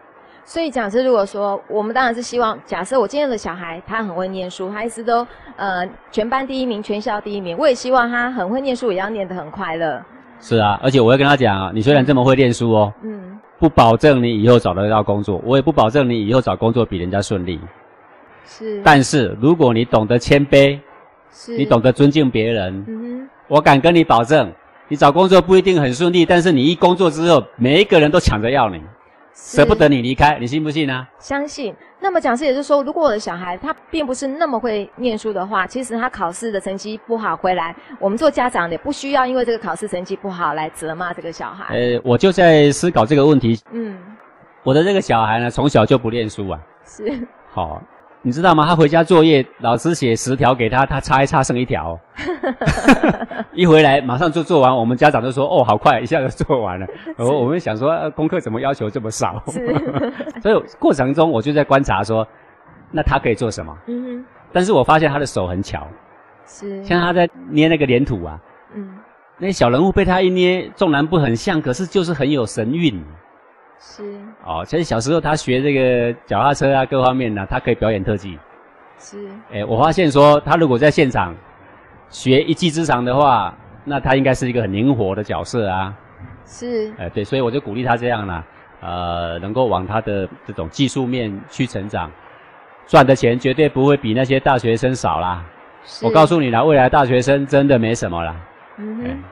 [0.46, 5.26] 所以，假设如果说我们当然是希望，假设我今天的小孩他很会念书，他一直都
[5.56, 10.02] 呃全班第一名、全校第一名，我也希望他很会念书，也要念得很快乐。
[10.40, 17.58] 是啊，而且我会跟他讲啊，你虽然这么会念书哦，嗯，不保证你以后找得到工作，我也不保证你以后找工作比人家顺利。
[18.44, 20.80] 是，但是如果你懂得谦卑，是，
[21.56, 24.52] 你懂得尊敬别人，嗯哼，我敢跟你保证，
[24.88, 28.80] 你找工作不一定很顺利，但是你一工作之后，每一个人都抢着要你。
[29.36, 31.04] 舍不得你离开，你信不信呢？
[31.18, 31.74] 相信。
[31.98, 41.74] 那么讲师也是说，如果我的小孩他并不是那么会念书的话，其实他考试的成绩不好回来，我们做家长的也不需要因为这个考试成绩不好来责骂这个小孩。
[41.74, 43.58] 呃，我就在思考这个问题。
[43.72, 43.98] 嗯，
[44.62, 46.60] 我的这个小孩呢，从小就不念书啊。
[46.84, 47.26] 是。
[47.50, 47.82] 好，
[48.26, 48.64] 你知道吗？
[48.66, 52.00] 他回家作业，老师写十条给他，他擦一擦剩一条，
[53.52, 54.74] 一回来马上就做完。
[54.74, 56.86] 我们家长就说：“哦，好快，一下就做完了。
[57.18, 59.42] ”我我们想说，呃，功课怎么要求这么少？
[60.42, 62.26] 所以过程中我就在观察说，
[62.90, 63.76] 那他可以做什么？
[63.88, 64.24] 嗯。
[64.52, 65.86] 但是我发现他的手很巧，
[66.46, 68.40] 是像他在捏那个粘土啊，
[68.74, 68.88] 嗯，
[69.36, 73.04] 那小人物被他一捏，纵然不很像，可是就是很有神韵。
[73.78, 74.02] 是
[74.44, 78.38] 哦，其实小时候他学这个脚踏车啊，各方面呢、啊，他可以表演特技。
[78.98, 81.34] 是，哎，我发现说他如果在现场
[82.08, 83.54] 学一技之长的话，
[83.84, 85.94] 那他应该是一个很灵活的角色啊。
[86.46, 88.44] 是，哎，对，所以我就鼓励他这样啦，
[88.80, 92.10] 呃，能够往他的这种技术面去成长，
[92.86, 95.44] 赚的钱绝对不会比那些大学生少啦。
[95.84, 98.34] 是我告诉你啦，未来大学生真的没什么啦。
[98.78, 99.24] 嗯哼，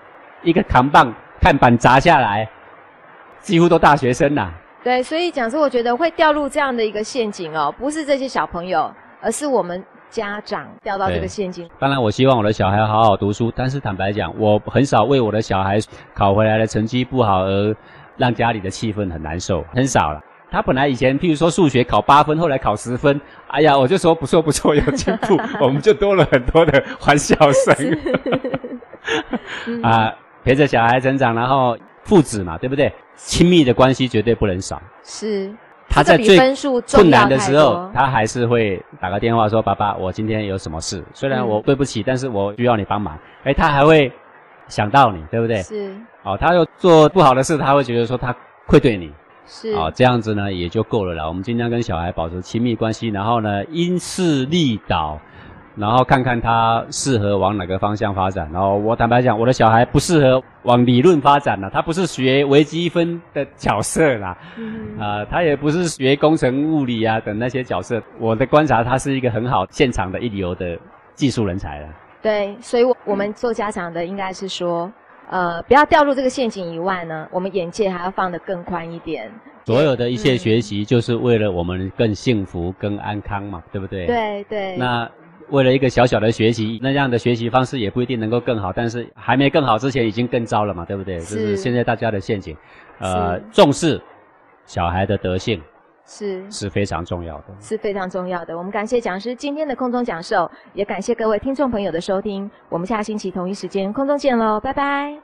[0.43, 2.47] 一个扛棒看板砸下来。
[3.43, 4.53] 几乎都大学生啦，
[4.85, 8.91] 对，所以讲说，我觉得会掉入这样的一个陷阱哦，不是这些小朋友，
[9.21, 11.69] 而是我们家长掉到这个陷阱。
[11.79, 15.79] 当然，我希望我的小孩好好读书，但是坦白讲，我很少为我的小孩
[16.15, 17.75] 考回来的成绩不好而
[18.17, 20.21] 让家里的气氛很难受，很少了。
[20.51, 27.99] 他本来以前，譬如说数学考八分，后来考十分，哎呀，我就说不错不错，有进步，我们就多了很多的 欢笑声。
[29.83, 30.13] 啊，
[30.45, 31.77] 陪着小孩成长，然后。
[32.05, 32.93] 父子嘛，对不对？
[33.17, 34.81] 亲密的关系绝对不能少。
[35.05, 35.53] 是，
[35.89, 36.37] 他在最
[36.91, 41.03] 困难的时候，他还是会打个电话说：“爸爸，我今天有什么事？
[41.15, 44.11] 虽然我对不起，嗯、但是我需要你帮忙。”诶，他还会
[44.69, 45.63] 想到你，对不对？
[45.63, 45.95] 是。
[46.25, 48.35] 哦，他又做不好的事，他会觉得说他
[48.67, 49.13] 愧对你。
[49.47, 49.73] 是。
[49.75, 51.27] 哦，这样子呢也就够了啦。
[51.29, 55.21] 我们尽量跟小孩保持亲密关系，然后呢因势利导。
[55.75, 58.49] 然后看看他适合往哪个方向发展。
[58.53, 68.03] 然后我坦白讲，我的小孩不适合往理论发展了，他不是学微积分的角色啦，嗯、呃，他也不是学工程物理啊等那些角色。
[68.19, 70.79] 我的观察，他是一个很好现场的一流的
[71.15, 71.89] 技术人才了。
[72.21, 74.93] 对，所以我们做家长的应该是说，
[75.31, 79.31] 呃，不要掉入这个陷阱以外呢，我们眼界还要放得更宽一点。
[79.65, 84.07] 所有的一切学习，就是为了我们更幸福、更安康嘛，对不对？
[84.07, 84.77] 对对。
[84.77, 85.11] 那。
[85.53, 91.21] 为了一个小小的学习，那样的学习方式也不一定能够更好，但是还没更好之前已经更糟了嘛，对不对？
[91.21, 91.37] 是。
[91.37, 92.57] 这是现在大家的陷阱。
[92.99, 94.01] 呃，重视
[94.65, 95.61] 小孩的德性
[96.07, 98.57] 是是非常重要的，是非常重要的。
[98.57, 102.51] 我们感谢讲师今天的空中讲授，也感谢各位听众朋友的收听。
[102.71, 105.19] 我们下星期同一时间空中见喽，拜拜。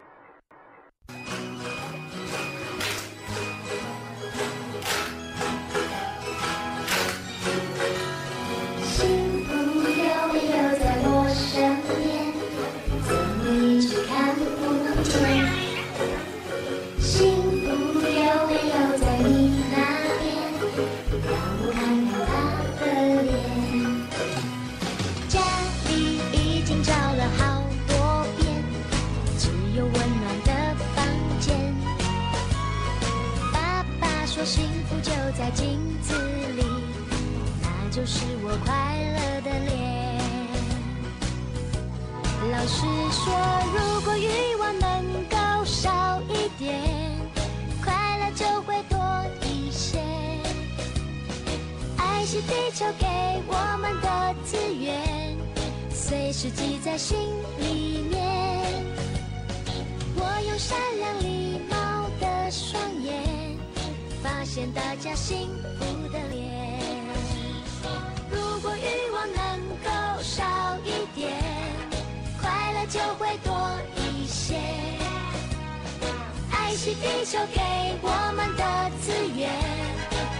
[77.30, 77.60] 就给
[78.00, 78.64] 我们的
[79.02, 79.50] 资源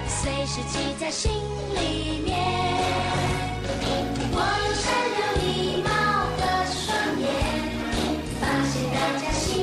[0.08, 1.30] 随时记在心
[1.74, 2.34] 里面。
[4.32, 5.46] 我有善良礼
[5.82, 5.88] 貌
[6.38, 6.80] 的双
[7.20, 7.28] 眼
[8.40, 9.57] 发现大家心